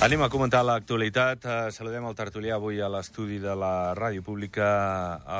Anem 0.00 0.22
a 0.24 0.30
comentar 0.32 0.62
l'actualitat. 0.64 1.42
Uh, 1.44 1.66
saludem 1.76 2.06
el 2.08 2.14
tertulià 2.16 2.54
avui 2.56 2.78
a 2.80 2.86
l'estudi 2.88 3.36
de 3.36 3.52
la 3.52 3.92
Ràdio 3.98 4.22
Pública, 4.24 4.64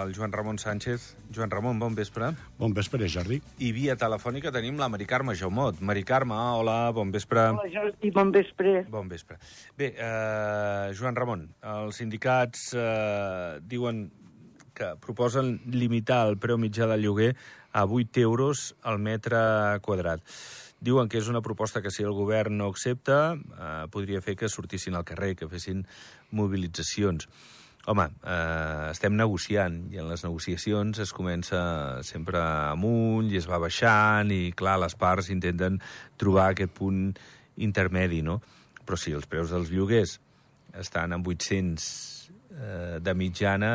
el 0.03 0.13
Joan 0.13 0.35
Ramon 0.37 0.61
Sánchez. 0.61 1.07
Joan 1.33 1.49
Ramon, 1.49 1.79
bon 1.81 1.97
vespre. 1.97 2.29
Bon 2.59 2.75
vespre, 2.77 3.09
Jordi. 3.09 3.39
I 3.65 3.71
via 3.73 3.96
telefònica 3.96 4.53
tenim 4.53 4.77
la 4.77 4.91
Mari 4.93 5.09
Carme 5.09 5.33
Jaumot. 5.33 5.81
Mari 5.81 6.05
Carme, 6.05 6.37
hola, 6.37 6.77
bon 6.93 7.09
vespre. 7.09 7.46
Hola, 7.55 7.73
Jordi, 7.73 8.13
bon 8.13 8.35
vespre. 8.37 8.85
Bon 8.93 9.09
vespre. 9.09 9.41
Bé, 9.81 9.95
uh, 9.96 10.93
Joan 10.93 11.17
Ramon, 11.17 11.49
els 11.79 12.04
sindicats 12.04 12.75
uh, 12.77 13.57
diuen 13.65 14.11
que 14.77 14.93
proposen 15.01 15.57
limitar 15.73 16.27
el 16.29 16.37
preu 16.37 16.61
mitjà 16.61 16.85
del 16.93 17.09
lloguer 17.09 17.32
a 17.73 17.89
8 17.89 18.21
euros 18.29 18.75
al 18.85 19.01
metre 19.01 19.40
quadrat. 19.81 20.21
Diuen 20.80 21.11
que 21.12 21.20
és 21.20 21.29
una 21.29 21.43
proposta 21.44 21.82
que 21.84 21.93
si 21.93 22.04
el 22.07 22.14
govern 22.16 22.57
no 22.57 22.70
accepta 22.72 23.20
eh, 23.36 23.86
podria 23.93 24.22
fer 24.25 24.36
que 24.40 24.48
sortissin 24.48 24.96
al 24.96 25.04
carrer, 25.04 25.34
que 25.36 25.48
fessin 25.48 25.84
mobilitzacions. 26.32 27.29
Home, 27.89 28.06
eh, 28.25 28.89
estem 28.90 29.14
negociant 29.16 29.76
i 29.93 30.00
en 30.00 30.08
les 30.08 30.25
negociacions 30.25 31.00
es 31.04 31.12
comença 31.16 31.61
sempre 32.05 32.41
amunt 32.41 33.28
i 33.33 33.39
es 33.41 33.48
va 33.48 33.61
baixant 33.61 34.33
i, 34.33 34.53
clar, 34.56 34.78
les 34.80 34.97
parts 34.97 35.30
intenten 35.33 35.78
trobar 36.20 36.50
aquest 36.50 36.72
punt 36.77 37.06
intermedi, 37.61 38.20
no? 38.25 38.41
Però 38.84 38.97
si 39.00 39.12
els 39.17 39.28
preus 39.28 39.53
dels 39.53 39.72
lloguers 39.72 40.19
estan 40.81 41.12
en 41.12 41.25
800 41.27 41.89
eh, 42.56 42.98
de 43.05 43.15
mitjana, 43.17 43.72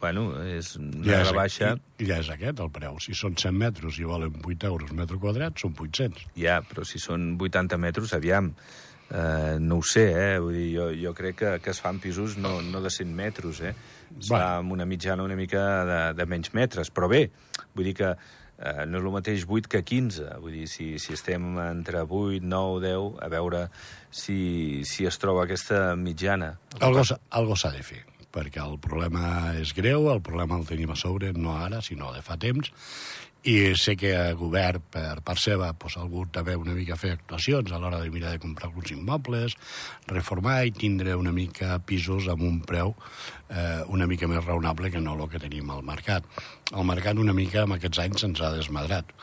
bueno, 0.00 0.30
és 0.46 0.74
una 0.78 1.04
Ja 1.06 1.20
és, 1.22 1.30
rebaixa... 1.30 1.70
ja 1.98 2.18
és 2.22 2.30
aquest 2.34 2.60
el 2.62 2.70
preu. 2.74 2.98
Si 3.02 3.16
són 3.18 3.36
100 3.38 3.56
metres 3.58 3.98
i 3.98 4.06
volen 4.06 4.36
8 4.42 4.68
euros 4.70 4.92
metre 4.96 5.18
quadrat, 5.20 5.58
són 5.58 5.74
800. 5.74 6.28
Ja, 6.38 6.60
però 6.66 6.86
si 6.86 7.00
són 7.02 7.32
80 7.40 7.78
metres, 7.82 8.14
aviam, 8.14 8.52
eh, 9.10 9.56
no 9.60 9.80
ho 9.80 9.86
sé, 9.86 10.08
eh? 10.14 10.38
Vull 10.42 10.56
dir, 10.56 10.68
jo, 10.76 10.88
jo 11.02 11.14
crec 11.18 11.38
que, 11.42 11.54
que 11.64 11.74
es 11.74 11.82
fan 11.82 12.00
pisos 12.02 12.38
no, 12.38 12.58
no 12.62 12.82
de 12.84 12.90
100 12.94 13.14
metres, 13.14 13.62
eh? 13.62 13.74
Es 14.18 14.30
Va. 14.30 14.38
fa 14.38 14.42
amb 14.62 14.72
una 14.72 14.86
mitjana 14.88 15.26
una 15.26 15.36
mica 15.36 15.62
de, 15.84 16.02
de 16.18 16.26
menys 16.26 16.54
metres, 16.56 16.92
però 16.94 17.10
bé, 17.10 17.26
vull 17.74 17.90
dir 17.90 17.96
que 17.98 18.12
eh, 18.14 18.84
no 18.88 19.00
és 19.00 19.04
el 19.04 19.14
mateix 19.14 19.46
8 19.46 19.70
que 19.70 19.82
15, 19.84 20.28
vull 20.42 20.54
dir, 20.60 20.66
si, 20.70 20.90
si 21.02 21.14
estem 21.16 21.58
entre 21.66 22.04
8, 22.06 22.44
9, 22.44 22.80
10, 22.86 23.18
a 23.24 23.32
veure 23.32 23.66
si, 24.10 24.84
si 24.88 25.08
es 25.08 25.18
troba 25.20 25.44
aquesta 25.44 25.92
mitjana. 25.98 26.54
Algo, 26.80 27.04
algo 27.30 27.58
s'ha 27.58 27.72
de 27.74 27.84
fer, 27.86 28.04
perquè 28.38 28.62
el 28.62 28.78
problema 28.82 29.54
és 29.58 29.74
greu, 29.74 30.12
el 30.12 30.22
problema 30.22 30.58
el 30.58 30.68
tenim 30.68 30.94
a 30.94 30.98
sobre 30.98 31.34
no 31.34 31.58
ara, 31.58 31.82
sinó 31.82 32.14
de 32.14 32.22
fa 32.22 32.38
temps, 32.38 32.70
i 33.48 33.72
sé 33.78 33.94
que 33.96 34.10
el 34.12 34.34
govern, 34.36 34.82
per 34.92 35.20
part 35.24 35.38
seva, 35.40 35.70
pues, 35.78 35.94
ha 35.96 36.02
hagut 36.02 36.32
també 36.34 36.56
una 36.58 36.74
mica 36.74 36.98
fer 36.98 37.12
actuacions 37.14 37.70
a 37.70 37.78
l'hora 37.78 38.00
de 38.02 38.10
mirar 38.10 38.32
de 38.34 38.42
comprar 38.42 38.66
alguns 38.68 38.90
immobles, 38.92 39.54
reformar 40.10 40.64
i 40.66 40.74
tindre 40.74 41.14
una 41.16 41.32
mica 41.32 41.78
pisos 41.78 42.26
amb 42.28 42.42
un 42.42 42.58
preu 42.66 42.96
eh, 43.48 43.84
una 43.88 44.08
mica 44.10 44.28
més 44.28 44.44
raonable 44.44 44.90
que 44.90 45.00
no 45.00 45.14
el 45.14 45.28
que 45.30 45.40
tenim 45.40 45.70
al 45.70 45.86
mercat. 45.86 46.26
El 46.74 46.84
mercat 46.84 47.18
una 47.18 47.32
mica 47.32 47.62
en 47.62 47.76
aquests 47.78 48.02
anys 48.04 48.24
se'ns 48.24 48.42
ha 48.42 48.52
desmadrat 48.56 49.14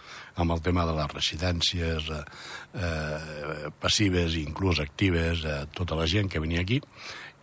amb 0.42 0.52
el 0.52 0.62
tema 0.64 0.86
de 0.88 0.96
les 0.98 1.12
residències 1.14 2.10
eh, 2.12 2.24
eh, 2.74 3.70
passives 3.80 4.36
i 4.36 4.44
inclús 4.48 4.82
actives, 4.84 5.46
eh, 5.46 5.62
tota 5.76 6.00
la 6.00 6.08
gent 6.12 6.32
que 6.32 6.42
venia 6.44 6.64
aquí, 6.66 6.82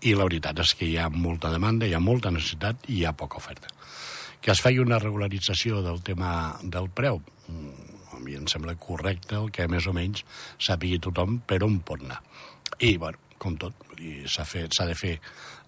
i 0.02 0.14
la 0.18 0.26
veritat 0.26 0.58
és 0.64 0.74
que 0.78 0.88
hi 0.88 0.96
ha 0.98 1.08
molta 1.12 1.50
demanda, 1.52 1.86
hi 1.86 1.94
ha 1.94 2.02
molta 2.02 2.32
necessitat 2.34 2.88
i 2.88 3.00
hi 3.00 3.04
ha 3.06 3.14
poca 3.16 3.38
oferta. 3.38 3.70
Que 4.42 4.50
es 4.50 4.62
faci 4.62 4.82
una 4.82 4.98
regularització 4.98 5.82
del 5.84 6.02
tema 6.02 6.58
del 6.62 6.90
preu, 6.90 7.22
mm, 7.48 8.16
a 8.16 8.20
mi 8.20 8.34
em 8.34 8.46
sembla 8.46 8.74
correcte 8.74 9.36
el 9.38 9.50
que 9.50 9.68
més 9.68 9.86
o 9.86 9.92
menys 9.92 10.24
sàpigui 10.58 10.98
tothom 11.00 11.40
per 11.46 11.62
on 11.62 11.78
pot 11.80 12.02
anar. 12.02 12.20
I, 12.78 12.96
bueno, 12.96 13.18
com 13.38 13.56
tot, 13.56 13.74
s'ha 14.26 14.86
de 14.86 14.94
fer 14.94 15.16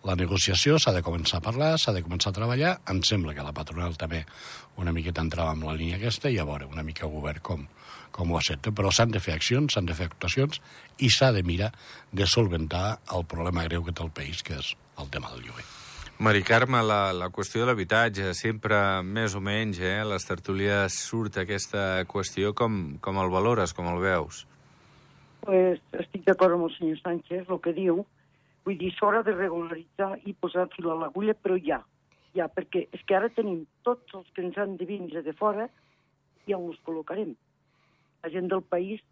la 0.04 0.14
negociació, 0.14 0.78
s'ha 0.78 0.92
de 0.92 1.02
començar 1.02 1.38
a 1.38 1.44
parlar, 1.44 1.78
s'ha 1.78 1.94
de 1.96 2.02
començar 2.04 2.30
a 2.30 2.36
treballar. 2.36 2.74
Em 2.90 3.00
sembla 3.02 3.34
que 3.34 3.46
la 3.46 3.54
patronal 3.56 3.96
també 3.96 4.24
una 4.76 4.92
miqueta 4.92 5.22
entrava 5.24 5.54
amb 5.54 5.64
la 5.64 5.74
línia 5.78 5.96
aquesta 5.96 6.30
i 6.30 6.38
a 6.38 6.44
veure 6.44 6.68
una 6.70 6.84
mica 6.86 7.06
el 7.06 7.14
govern 7.14 7.42
com, 7.42 7.66
com 8.14 8.30
ho 8.30 8.38
accepta. 8.38 8.70
Però 8.70 8.92
s'han 8.94 9.12
de 9.14 9.22
fer 9.22 9.34
accions, 9.34 9.74
s'han 9.74 9.90
de 9.90 9.96
fer 9.98 10.08
actuacions 10.10 10.60
i 11.02 11.10
s'ha 11.10 11.32
de 11.34 11.42
mirar 11.42 11.72
de 12.12 12.28
solventar 12.30 13.00
el 13.16 13.26
problema 13.26 13.66
greu 13.66 13.82
que 13.84 13.94
té 13.94 14.06
el 14.06 14.14
país, 14.14 14.42
que 14.46 14.60
és 14.60 14.74
el 15.02 15.10
tema 15.10 15.32
del 15.34 15.48
lloguer. 15.48 15.66
Mari 16.22 16.44
Carme, 16.46 16.78
la, 16.86 17.10
la 17.10 17.26
qüestió 17.34 17.64
de 17.64 17.72
l'habitatge, 17.72 18.28
sempre 18.38 18.76
més 19.02 19.34
o 19.34 19.40
menys, 19.42 19.80
eh, 19.82 19.96
a 19.98 20.06
les 20.06 20.22
tertúlies 20.22 20.94
surt 21.08 21.40
aquesta 21.42 22.04
qüestió. 22.06 22.52
Com, 22.54 23.00
com 23.02 23.18
el 23.18 23.32
valores, 23.32 23.74
com 23.74 23.90
el 23.90 23.98
veus? 23.98 24.44
Pues, 25.42 25.82
estic 25.98 26.22
d'acord 26.28 26.54
amb 26.54 26.68
el 26.68 26.72
senyor 26.76 27.00
Sánchez, 27.02 27.50
el 27.50 27.60
que 27.64 27.74
diu. 27.74 28.04
Vull 28.64 28.78
dir, 28.80 28.92
s'haurà 28.94 29.24
de 29.26 29.34
regularitzar 29.34 30.14
i 30.24 30.36
posar 30.38 30.68
fil 30.76 30.86
a 30.92 31.00
l'agulla, 31.02 31.34
però 31.34 31.58
ja. 31.60 31.82
Ja, 32.38 32.46
perquè 32.46 32.86
és 32.94 33.02
que 33.06 33.18
ara 33.18 33.28
tenim 33.34 33.64
tots 33.86 34.14
els 34.14 34.30
que 34.34 34.46
ens 34.46 34.56
han 34.58 34.78
de 34.78 34.86
vindre 34.88 35.20
de 35.26 35.34
fora 35.36 35.66
i 36.46 36.54
on 36.54 36.70
els 36.70 36.78
col·locarem. 36.86 37.34
La 38.24 38.30
gent 38.32 38.48
del 38.48 38.62
país 38.64 39.02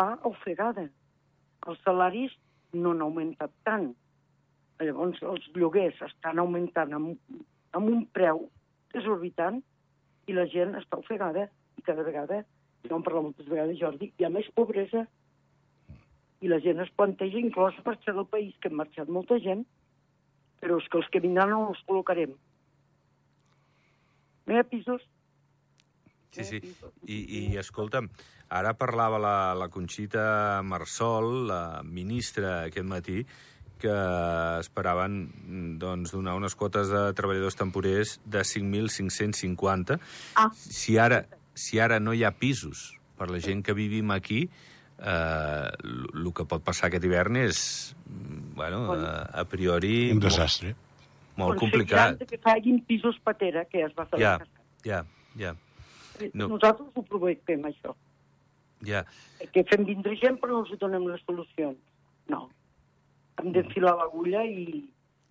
va 0.00 0.12
ofegada. 0.28 0.84
Els 1.66 1.80
salaris 1.86 2.34
no 2.76 2.92
han 2.92 3.02
augmentat 3.06 3.54
tant. 3.64 3.90
Llavors, 4.84 5.22
els 5.24 5.46
lloguers 5.56 5.98
estan 6.06 6.38
augmentant 6.38 6.92
amb, 6.94 7.38
amb 7.74 7.90
un 7.90 8.04
preu 8.14 8.44
desorbitant 8.92 9.62
i 10.28 10.36
la 10.36 10.44
gent 10.52 10.76
està 10.78 11.00
ofegada 11.00 11.48
i 11.80 11.84
cada 11.86 12.04
vegada, 12.06 12.42
ja 12.84 12.92
ho 12.92 12.98
hem 12.98 13.06
parlat 13.06 13.26
moltes 13.30 13.48
vegades, 13.50 13.78
Jordi, 13.80 14.12
hi 14.12 14.26
ha 14.26 14.30
més 14.32 14.48
pobresa 14.54 15.06
i 16.44 16.50
la 16.50 16.60
gent 16.62 16.80
es 16.84 16.90
planteja 16.94 17.40
inclús 17.40 17.78
marxar 17.86 18.14
del 18.14 18.28
país, 18.30 18.54
que 18.60 18.70
han 18.70 18.78
marxat 18.78 19.10
molta 19.10 19.40
gent, 19.42 19.64
però 20.62 20.78
és 20.78 20.86
que 20.90 21.00
els 21.00 21.08
que 21.10 21.22
vindran 21.24 21.50
no 21.50 21.62
els 21.72 21.80
col·locarem. 21.88 22.34
No 24.46 24.54
hi 24.54 24.60
ha 24.60 24.66
pisos? 24.68 25.02
Sí, 26.36 26.44
sí. 26.44 26.60
I, 27.08 27.16
i 27.38 27.40
escolta'm, 27.58 28.10
ara 28.48 28.74
parlava 28.78 29.18
la, 29.20 29.36
la 29.58 29.68
Conxita 29.68 30.60
Marsol, 30.64 31.46
la 31.48 31.82
ministra, 31.84 32.64
aquest 32.68 32.88
matí, 32.88 33.22
que 33.78 33.94
esperaven 34.58 35.20
doncs, 35.78 36.12
donar 36.12 36.34
unes 36.38 36.56
quotes 36.58 36.90
de 36.90 37.02
treballadors 37.14 37.56
temporers 37.58 38.16
de 38.26 38.42
5.550. 38.42 39.98
Ah. 40.34 40.48
Si 40.58 40.98
ara, 40.98 41.22
si 41.54 41.78
ara 41.78 42.00
no 42.02 42.14
hi 42.14 42.24
ha 42.26 42.34
pisos 42.34 42.90
per 43.18 43.30
la 43.30 43.40
gent 43.42 43.62
que 43.66 43.76
vivim 43.76 44.10
aquí, 44.14 44.48
eh, 44.98 45.68
el 46.14 46.32
que 46.34 46.46
pot 46.50 46.64
passar 46.66 46.88
aquest 46.88 47.06
hivern 47.06 47.38
és, 47.44 47.62
bueno, 48.58 48.84
a, 48.94 49.14
a 49.42 49.46
priori... 49.46 50.10
Un 50.14 50.22
desastre. 50.22 50.74
Molt, 51.38 51.54
molt 51.54 51.62
complicat. 51.62 52.18
Que 52.26 52.40
facin 52.42 52.82
pisos 52.86 53.18
patera, 53.22 53.62
que 53.70 53.84
es 53.86 53.94
va 53.94 54.08
fer 54.10 54.18
Ja, 54.18 54.34
ja, 54.82 55.04
ja, 55.38 55.54
no. 56.34 56.48
Nosaltres 56.56 56.90
ho 56.98 57.04
provoquem, 57.06 57.62
això. 57.70 57.94
Ja. 58.86 59.04
Que 59.54 59.64
fem 59.68 59.84
vindre 59.88 60.16
gent 60.20 60.38
però 60.42 60.58
no 60.58 60.64
els 60.66 60.78
donem 60.80 61.06
les 61.10 61.22
solucions. 61.26 61.78
No. 62.28 62.48
Hem 63.38 63.52
d'enfilar 63.54 63.96
l'agulla 63.98 64.44
i... 64.44 64.84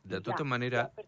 De 0.07 0.21
tota 0.23 0.43
Ja, 0.43 0.47
manera, 0.47 0.87
ja, 0.95 1.07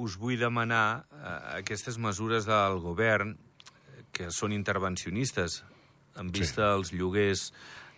us 0.00 0.16
vull 0.18 0.38
demanar 0.38 1.04
eh, 1.10 1.36
aquestes 1.58 1.98
mesures 1.98 2.46
del 2.48 2.78
govern 2.80 3.34
que 4.14 4.30
són 4.34 4.54
intervencionistes 4.54 5.60
en 6.18 6.30
vista 6.34 6.62
sí. 6.62 6.70
als 6.70 6.92
lloguers 6.94 7.50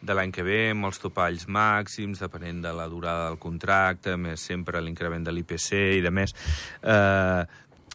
de 0.03 0.15
l'any 0.17 0.33
que 0.35 0.43
ve, 0.43 0.73
amb 0.73 0.89
els 0.89 0.99
topalls 0.99 1.47
màxims, 1.47 2.21
depenent 2.25 2.63
de 2.65 2.73
la 2.75 2.89
durada 2.91 3.29
del 3.29 3.39
contracte, 3.39 4.17
més 4.19 4.43
sempre 4.43 4.83
l'increment 4.83 5.23
de 5.23 5.35
l'IPC 5.35 5.69
i 5.99 6.03
de 6.03 6.11
més. 6.11 6.35
Eh, 6.83 7.43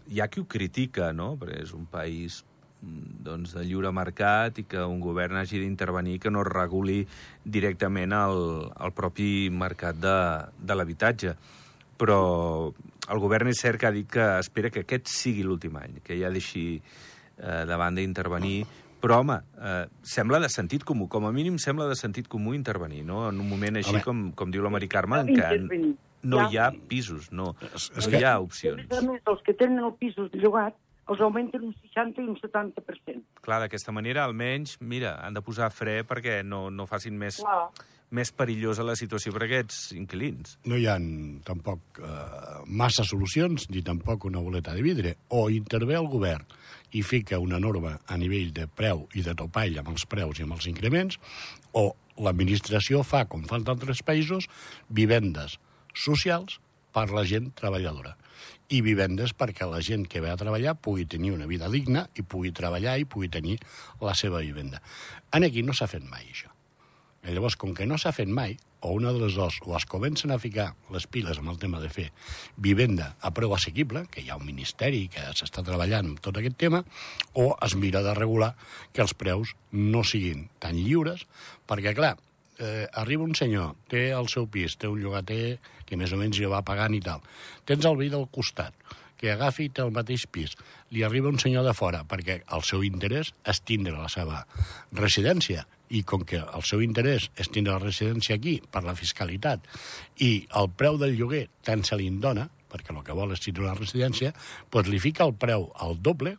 hi 0.08 0.22
ha 0.22 0.30
qui 0.32 0.40
ho 0.40 0.48
critica, 0.48 1.12
no?, 1.12 1.34
perquè 1.40 1.60
és 1.66 1.74
un 1.76 1.84
país 1.92 2.40
mm, 2.44 2.47
doncs, 2.82 3.54
de 3.58 3.64
lliure 3.66 3.92
mercat 3.92 4.60
i 4.62 4.64
que 4.70 4.84
un 4.86 5.00
govern 5.02 5.38
hagi 5.40 5.60
d'intervenir 5.60 6.20
que 6.22 6.30
no 6.32 6.44
reguli 6.46 7.02
directament 7.44 8.14
el, 8.14 8.70
el 8.80 8.92
propi 8.94 9.50
mercat 9.52 9.96
de, 10.00 10.16
de 10.60 10.76
l'habitatge. 10.78 11.34
Però 11.98 12.20
el 13.10 13.20
govern 13.24 13.50
és 13.50 13.62
cert 13.64 13.80
que 13.82 13.88
ha 13.90 13.94
dit 13.96 14.10
que 14.12 14.26
espera 14.40 14.70
que 14.70 14.84
aquest 14.86 15.10
sigui 15.10 15.42
l'últim 15.48 15.78
any, 15.82 16.00
que 16.06 16.18
ja 16.20 16.30
deixi 16.30 16.76
eh, 16.78 17.64
de 17.66 17.78
banda 17.80 18.04
intervenir, 18.06 18.66
però, 19.02 19.20
home, 19.22 19.36
eh, 19.62 19.86
sembla 20.06 20.40
de 20.42 20.50
sentit 20.50 20.84
comú, 20.86 21.08
com 21.10 21.26
a 21.26 21.32
mínim 21.34 21.58
sembla 21.62 21.86
de 21.90 21.96
sentit 21.98 22.28
comú 22.28 22.54
intervenir, 22.58 23.04
no? 23.06 23.28
En 23.30 23.40
un 23.42 23.50
moment 23.50 23.78
així, 23.78 24.00
com, 24.06 24.32
com 24.38 24.50
diu 24.54 24.64
la 24.66 24.72
Mari 24.74 24.88
Carme, 24.90 25.20
en 25.22 25.28
què 25.34 25.38
intervenir. 25.38 25.92
no 26.24 26.48
hi 26.50 26.58
ha 26.58 26.72
pisos, 26.90 27.32
no, 27.32 27.52
no 27.62 28.08
hi 28.08 28.12
que- 28.12 28.26
ha 28.26 28.34
A 28.36 28.40
opcions. 28.42 28.88
més 28.90 28.98
a 28.98 29.02
més, 29.06 29.22
els 29.26 29.42
que 29.46 29.54
tenen 29.54 29.84
el 29.86 29.94
pis 30.02 30.18
llogat 30.34 30.74
els 31.08 31.22
augmenten 31.24 31.64
un 31.64 31.76
60 31.76 32.24
i 32.24 32.28
un 32.28 32.38
70%. 32.40 33.22
Clar, 33.46 33.60
d'aquesta 33.64 33.94
manera, 33.96 34.26
almenys, 34.28 34.78
mira, 34.82 35.18
han 35.24 35.38
de 35.38 35.44
posar 35.44 35.70
fre 35.74 36.02
perquè 36.08 36.42
no, 36.44 36.68
no 36.74 36.88
facin 36.90 37.16
més 37.20 37.40
Clar. 37.40 37.70
més 38.18 38.32
perillosa 38.36 38.86
la 38.88 38.98
situació 39.00 39.34
per 39.36 39.46
aquests 39.46 39.94
inquilins. 39.98 40.58
No 40.68 40.80
hi 40.80 40.88
ha 40.88 40.98
tampoc 41.48 42.02
eh, 42.02 42.10
massa 42.68 43.08
solucions, 43.08 43.70
ni 43.72 43.84
tampoc 43.88 44.28
una 44.28 44.44
boleta 44.44 44.76
de 44.76 44.84
vidre. 44.84 45.16
O 45.30 45.48
intervé 45.54 45.96
el 46.00 46.12
govern 46.12 46.46
i 46.96 47.04
fica 47.04 47.40
una 47.44 47.60
norma 47.60 47.98
a 48.08 48.20
nivell 48.20 48.52
de 48.56 48.68
preu 48.68 49.08
i 49.16 49.24
de 49.24 49.36
topall 49.36 49.80
amb 49.80 49.92
els 49.96 50.08
preus 50.08 50.40
i 50.40 50.48
amb 50.48 50.56
els 50.60 50.68
increments, 50.72 51.20
o 51.76 51.90
l'administració 52.24 53.04
fa, 53.06 53.26
com 53.30 53.44
fan 53.48 53.64
d'altres 53.68 54.04
països, 54.04 54.48
vivendes 54.90 55.60
socials 55.94 56.62
per 56.96 57.10
la 57.12 57.24
gent 57.28 57.52
treballadora 57.58 58.16
i 58.70 58.82
vivendes 58.86 59.34
perquè 59.38 59.68
la 59.70 59.82
gent 59.82 60.06
que 60.10 60.22
ve 60.24 60.32
a 60.32 60.38
treballar 60.40 60.76
pugui 60.76 61.06
tenir 61.06 61.34
una 61.36 61.48
vida 61.50 61.70
digna 61.72 62.08
i 62.16 62.24
pugui 62.24 62.52
treballar 62.52 62.98
i 63.00 63.06
pugui 63.06 63.32
tenir 63.32 63.58
la 64.02 64.16
seva 64.16 64.44
vivenda. 64.44 64.82
En 65.32 65.48
aquí 65.48 65.64
no 65.64 65.76
s'ha 65.76 65.90
fet 65.92 66.06
mai, 66.08 66.26
això. 66.32 66.52
I 67.28 67.34
llavors, 67.36 67.58
com 67.60 67.74
que 67.76 67.86
no 67.90 67.98
s'ha 68.00 68.14
fet 68.16 68.30
mai, 68.32 68.56
o 68.80 68.94
una 68.96 69.12
de 69.12 69.20
les 69.20 69.36
dues, 69.36 69.58
o 69.66 69.74
es 69.76 69.86
comencen 69.90 70.32
a 70.32 70.38
ficar 70.40 70.68
les 70.94 71.08
piles 71.12 71.40
amb 71.42 71.50
el 71.52 71.58
tema 71.60 71.82
de 71.82 71.90
fer 71.92 72.06
vivenda 72.56 73.10
a 73.20 73.34
preu 73.36 73.56
assequible, 73.56 74.06
que 74.12 74.22
hi 74.22 74.30
ha 74.30 74.38
un 74.38 74.46
ministeri 74.48 75.08
que 75.12 75.26
s'està 75.36 75.64
treballant 75.66 76.14
amb 76.14 76.22
tot 76.24 76.38
aquest 76.38 76.56
tema, 76.62 76.84
o 77.34 77.50
es 77.66 77.76
mira 77.76 78.04
de 78.06 78.14
regular 78.16 78.54
que 78.94 79.04
els 79.04 79.16
preus 79.18 79.56
no 79.72 80.06
siguin 80.08 80.48
tan 80.64 80.78
lliures, 80.78 81.26
perquè, 81.68 81.96
clar, 81.98 82.16
eh, 82.60 82.88
arriba 82.94 83.24
un 83.24 83.36
senyor, 83.36 83.76
té 83.92 84.10
el 84.16 84.30
seu 84.32 84.48
pis, 84.52 84.78
té 84.78 84.90
un 84.90 85.02
llogater 85.02 85.58
que 85.88 85.98
més 86.00 86.14
o 86.14 86.20
menys 86.20 86.40
ja 86.40 86.52
va 86.52 86.66
pagant 86.66 86.96
i 86.98 87.02
tal. 87.04 87.24
Tens 87.66 87.86
el 87.86 87.98
veí 88.00 88.10
del 88.14 88.28
costat, 88.34 88.76
que 89.18 89.32
agafi 89.34 89.68
i 89.68 89.72
té 89.74 89.82
el 89.82 89.94
mateix 89.96 90.28
pis. 90.32 90.54
Li 90.94 91.04
arriba 91.04 91.32
un 91.32 91.40
senyor 91.42 91.66
de 91.66 91.74
fora, 91.78 92.04
perquè 92.08 92.42
el 92.54 92.64
seu 92.68 92.86
interès 92.86 93.34
és 93.48 93.62
tindre 93.66 93.96
la 93.98 94.10
seva 94.14 94.44
residència 94.96 95.66
i 95.90 96.04
com 96.04 96.26
que 96.28 96.40
el 96.44 96.66
seu 96.68 96.84
interès 96.84 97.30
és 97.40 97.50
tindre 97.50 97.74
la 97.74 97.84
residència 97.84 98.36
aquí 98.36 98.58
per 98.72 98.84
la 98.84 98.96
fiscalitat 98.96 99.64
i 100.24 100.32
el 100.60 100.70
preu 100.76 101.00
del 101.00 101.16
lloguer 101.16 101.48
tant 101.64 101.86
se 101.88 101.98
li 102.00 102.10
dona, 102.22 102.50
perquè 102.68 102.94
el 102.94 103.04
que 103.08 103.16
vol 103.16 103.32
és 103.34 103.44
tindre 103.44 103.64
una 103.64 103.78
residència, 103.78 104.34
doncs 104.72 104.92
li 104.92 105.00
fica 105.00 105.26
el 105.26 105.34
preu 105.40 105.70
al 105.80 105.96
doble 106.04 106.36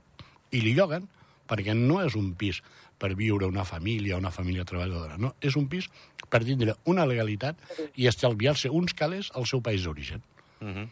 i 0.53 0.61
li 0.61 0.75
lloguen, 0.77 1.09
perquè 1.49 1.75
no 1.75 2.03
és 2.05 2.17
un 2.19 2.35
pis 2.37 2.61
per 2.99 3.15
viure 3.15 3.47
una 3.47 3.65
família, 3.65 4.19
una 4.19 4.33
família 4.35 4.67
treballadora, 4.67 5.17
no, 5.19 5.35
és 5.41 5.57
un 5.57 5.69
pis 5.71 5.89
per 6.29 6.43
tindre 6.45 6.75
una 6.91 7.07
legalitat 7.09 7.61
i 7.97 8.09
estalviar-se 8.11 8.71
uns 8.75 8.95
calés 8.95 9.31
al 9.39 9.47
seu 9.47 9.63
país 9.63 9.85
d'origen. 9.87 10.23
Uh 10.61 10.67
-huh. 10.69 10.89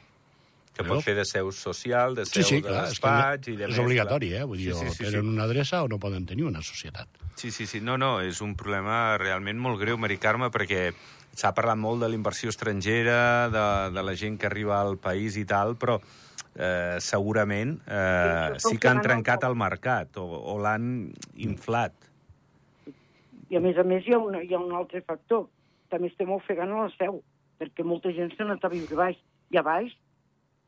Que 0.76 0.85
pot 0.85 1.00
fer 1.03 1.14
de 1.17 1.25
seu 1.25 1.50
social, 1.53 2.14
de 2.14 2.26
Sí, 2.26 2.43
seu 2.43 2.44
sí, 2.44 2.55
de 2.61 2.69
clar, 2.69 2.85
és, 2.85 2.91
despatx... 2.91 3.49
i 3.49 3.56
de 3.56 3.64
és 3.64 3.70
més, 3.70 3.79
obligatori, 3.79 4.32
eh? 4.35 4.44
Vull 4.44 4.58
dir, 4.58 4.75
sí, 4.75 4.79
sí, 4.79 4.87
o 4.87 4.93
sí, 4.93 5.05
tenen 5.05 5.23
sí. 5.23 5.29
una 5.29 5.44
adreça 5.44 5.82
o 5.82 5.88
no 5.88 5.99
poden 5.99 6.26
tenir 6.26 6.44
una 6.44 6.61
societat. 6.61 7.08
Sí, 7.35 7.50
sí, 7.50 7.67
sí. 7.67 7.81
No, 7.81 7.97
no, 7.97 8.20
és 8.20 8.43
un 8.44 8.55
problema 8.55 9.17
realment 9.17 9.59
molt 9.59 9.81
greu, 9.81 9.97
Mari 9.97 10.19
Carme, 10.19 10.50
perquè 10.52 10.93
s'ha 11.37 11.55
parlat 11.55 11.79
molt 11.79 12.02
de 12.02 12.09
la 12.09 12.14
inversió 12.14 12.52
estrangera, 12.52 13.49
de, 13.49 13.67
de 13.97 14.02
la 14.02 14.14
gent 14.17 14.38
que 14.38 14.47
arriba 14.47 14.81
al 14.81 14.99
país 14.99 15.37
i 15.37 15.44
tal, 15.44 15.76
però 15.76 16.00
eh, 16.56 16.97
segurament 17.05 17.76
eh, 17.87 18.56
Sí, 18.56 18.73
sí 18.73 18.81
que 18.81 18.88
han 18.88 19.03
trencat 19.05 19.44
el 19.49 19.56
mercat 19.58 20.17
o, 20.20 20.25
o 20.25 20.56
l'han 20.62 21.12
inflat. 21.37 21.94
I 23.50 23.58
a 23.58 23.62
més 23.62 23.79
a 23.79 23.85
més 23.87 24.06
hi 24.06 24.17
ha, 24.17 24.19
una, 24.19 24.43
hi 24.43 24.55
ha 24.55 24.61
un 24.62 24.75
altre 24.75 25.03
factor. 25.06 25.47
També 25.93 26.11
estem 26.11 26.32
ofegant 26.35 26.73
a 26.75 26.87
la 26.87 26.91
seu, 26.97 27.20
perquè 27.61 27.85
molta 27.87 28.11
gent 28.14 28.35
anat 28.43 28.64
a 28.67 28.73
viure 28.73 28.99
baix. 28.99 29.20
I 29.55 29.61
a 29.61 29.62
baix 29.67 29.93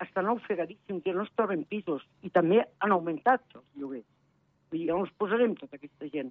estan 0.04 0.28
ofegadíssims, 0.30 1.02
ja 1.04 1.14
no 1.16 1.24
es 1.26 1.32
troben 1.34 1.64
pisos. 1.66 2.04
I 2.22 2.30
també 2.30 2.62
han 2.62 2.94
augmentat 2.94 3.42
els 3.56 3.66
lloguers. 3.74 4.06
Vull 4.70 4.84
dir, 4.84 4.92
on 4.94 5.06
els 5.06 5.14
posarem 5.18 5.56
tota 5.58 5.78
aquesta 5.80 6.10
gent? 6.12 6.30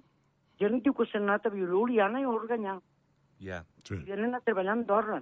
Gent 0.58 0.80
diu 0.82 0.94
que 0.96 1.06
s'han 1.10 1.26
anat 1.28 1.46
a 1.46 1.52
viure 1.52 1.74
a 1.74 1.82
Oliana 1.82 2.22
i 2.22 2.26
a 2.26 2.32
Organyà. 2.32 2.78
Ja. 3.44 3.62
Sí. 3.84 3.98
I 3.98 4.08
venen 4.08 4.34
a 4.34 4.40
treballar 4.46 4.72
a 4.74 4.78
Andorra. 4.80 5.20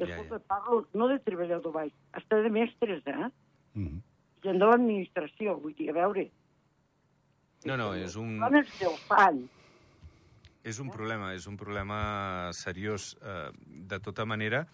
Ja, 0.00 0.06
Escolta, 0.06 0.38
ja. 0.38 0.44
parlo 0.48 0.84
no 0.96 1.10
de 1.10 1.18
treballador 1.24 1.74
baix, 1.74 1.92
està 2.16 2.38
de 2.40 2.48
mestres, 2.52 3.02
eh? 3.04 3.28
Mm 3.74 3.86
-hmm. 3.86 4.02
Gent 4.42 4.58
de 4.58 4.66
l'administració, 4.66 5.58
vull 5.60 5.74
dir, 5.76 5.90
a 5.90 5.92
veure... 5.92 6.30
No, 7.68 7.76
no, 7.76 7.94
és 7.94 8.16
un, 8.16 8.38
Dones 8.40 8.68
del 8.80 8.96
pany. 9.08 9.42
és 10.64 10.78
un 10.78 10.88
problema, 10.90 11.34
és 11.34 11.46
un 11.46 11.56
problema 11.56 12.50
seriós. 12.52 13.16
Eh, 13.20 13.50
de 13.66 13.98
tota 14.00 14.24
manera, 14.24 14.66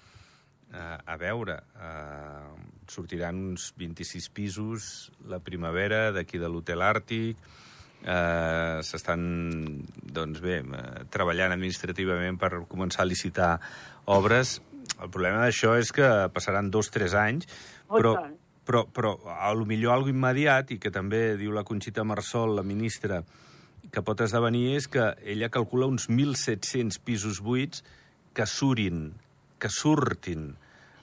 eh, 0.73 0.99
a 1.05 1.17
veure, 1.17 1.63
eh, 1.75 2.55
sortiran 2.87 3.37
uns 3.37 3.73
26 3.77 4.31
pisos 4.31 5.13
la 5.27 5.41
primavera 5.41 6.13
d'aquí 6.13 6.39
de 6.39 6.49
l'Hotel 6.49 6.83
Àrtic, 6.83 7.37
eh, 8.05 8.79
s'estan, 8.83 9.83
doncs 10.03 10.41
bé, 10.41 10.63
treballant 11.11 11.53
administrativament 11.53 12.39
per 12.39 12.67
començar 12.69 13.03
a 13.03 13.11
licitar 13.11 13.61
obres. 14.05 14.61
El 15.01 15.11
problema 15.11 15.43
d'això 15.43 15.77
és 15.77 15.91
que 15.93 16.31
passaran 16.33 16.71
dos 16.71 16.89
o 16.89 16.91
tres 16.93 17.15
anys, 17.15 17.47
però. 17.89 18.17
Però, 18.67 18.85
però 18.91 19.15
a 19.31 19.53
lo 19.55 19.65
millor 19.69 19.95
algo 19.95 20.11
immediat, 20.13 20.75
i 20.75 20.81
que 20.83 20.93
també 20.93 21.37
diu 21.39 21.55
la 21.55 21.65
Conxita 21.65 22.05
Marsol, 22.05 22.57
la 22.59 22.67
ministra, 22.67 23.23
que 23.93 24.03
pot 24.03 24.21
esdevenir 24.21 24.75
és 24.77 24.91
que 24.91 25.13
ella 25.25 25.51
calcula 25.55 25.89
uns 25.89 26.09
1.700 26.11 26.99
pisos 27.07 27.41
buits 27.41 27.85
que 28.37 28.47
surin, 28.51 29.13
que 29.63 29.71
surtin, 29.73 30.51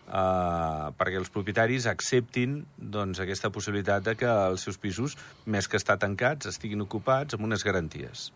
uh, 0.07 0.91
perquè 0.99 1.17
els 1.21 1.31
propietaris 1.33 1.87
acceptin 1.89 2.59
doncs, 2.77 3.23
aquesta 3.23 3.49
possibilitat 3.55 4.05
de 4.09 4.17
que 4.19 4.29
els 4.29 4.67
seus 4.67 4.77
pisos, 4.77 5.17
més 5.45 5.69
que 5.69 5.79
estar 5.79 5.97
tancats, 6.01 6.51
estiguin 6.51 6.83
ocupats 6.85 7.37
amb 7.37 7.47
unes 7.47 7.65
garanties. 7.65 8.31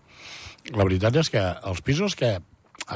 La 0.73 0.87
veritat 0.87 1.19
és 1.19 1.29
que 1.31 1.43
els 1.67 1.83
pisos 1.85 2.15
que 2.17 2.37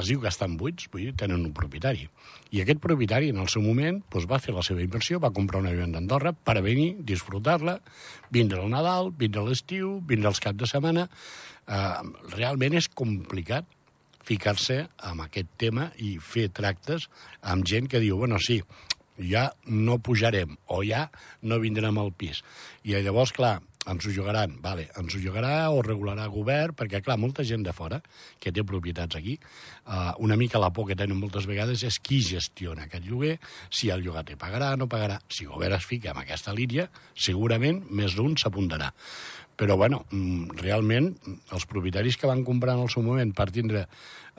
es 0.00 0.08
diu 0.08 0.20
que 0.22 0.30
estan 0.30 0.56
buits, 0.60 0.88
vull 0.92 1.04
dir, 1.06 1.12
tenen 1.20 1.44
un 1.44 1.52
propietari. 1.56 2.06
I 2.52 2.62
aquest 2.62 2.80
propietari, 2.84 3.28
en 3.32 3.40
el 3.42 3.50
seu 3.52 3.64
moment, 3.64 4.00
doncs, 4.12 4.28
va 4.30 4.40
fer 4.42 4.54
la 4.56 4.64
seva 4.66 4.84
inversió, 4.84 5.20
va 5.20 5.32
comprar 5.34 5.60
una 5.60 5.74
vivenda 5.74 6.00
a 6.00 6.04
Andorra 6.04 6.32
per 6.32 6.60
venir, 6.64 6.94
disfrutar-la, 7.12 7.78
vindre 8.32 8.62
al 8.62 8.72
Nadal, 8.72 9.12
vindre 9.18 9.42
a 9.42 9.50
l'estiu, 9.50 9.98
vindre 10.08 10.32
als 10.32 10.40
caps 10.40 10.62
de 10.62 10.70
setmana. 10.70 11.08
Eh, 11.68 12.12
realment 12.36 12.78
és 12.80 12.88
complicat 12.88 13.68
ficar-se 14.22 14.84
amb 15.10 15.26
aquest 15.26 15.50
tema 15.58 15.90
i 15.98 16.14
fer 16.22 16.48
tractes 16.54 17.08
amb 17.42 17.66
gent 17.66 17.90
que 17.90 18.00
diu, 18.02 18.16
bueno, 18.22 18.38
sí, 18.40 18.60
ja 19.18 19.50
no 19.66 19.98
pujarem 19.98 20.56
o 20.72 20.80
ja 20.86 21.08
no 21.42 21.60
vindrem 21.62 21.98
al 21.98 22.12
pis. 22.16 22.42
I 22.84 22.96
llavors, 23.02 23.34
clar, 23.36 23.60
ens 23.90 24.06
ho 24.06 24.12
jugaran, 24.14 24.54
vale, 24.62 24.86
ens 24.98 25.14
ho 25.16 25.20
jugarà 25.20 25.70
o 25.74 25.82
regularà 25.82 26.26
el 26.28 26.34
govern, 26.34 26.76
perquè, 26.78 27.02
clar, 27.02 27.18
molta 27.18 27.44
gent 27.46 27.64
de 27.66 27.74
fora 27.74 27.98
que 28.40 28.52
té 28.54 28.62
propietats 28.66 29.18
aquí, 29.18 29.38
eh, 29.38 30.12
una 30.22 30.36
mica 30.38 30.60
la 30.62 30.70
por 30.72 30.86
que 30.88 30.96
tenen 30.98 31.18
moltes 31.18 31.48
vegades 31.50 31.82
és 31.82 31.98
qui 31.98 32.20
gestiona 32.22 32.86
aquest 32.86 33.06
lloguer, 33.08 33.38
si 33.70 33.90
el 33.90 34.04
llogater 34.06 34.38
pagarà, 34.38 34.76
no 34.76 34.86
pagarà. 34.86 35.18
Si 35.28 35.44
el 35.44 35.54
govern 35.54 35.78
es 35.78 35.86
fica 35.86 36.12
en 36.12 36.22
aquesta 36.22 36.54
línia, 36.54 36.88
segurament 37.14 37.82
més 37.90 38.14
d'un 38.14 38.36
s'apuntarà. 38.36 38.92
Però, 39.56 39.76
bueno, 39.76 40.06
mm, 40.10 40.56
realment, 40.58 41.12
els 41.52 41.66
propietaris 41.66 42.16
que 42.16 42.26
van 42.26 42.44
comprar 42.44 42.74
en 42.74 42.86
el 42.86 42.90
seu 42.90 43.02
moment 43.02 43.34
per 43.34 43.50
tindre 43.50 43.86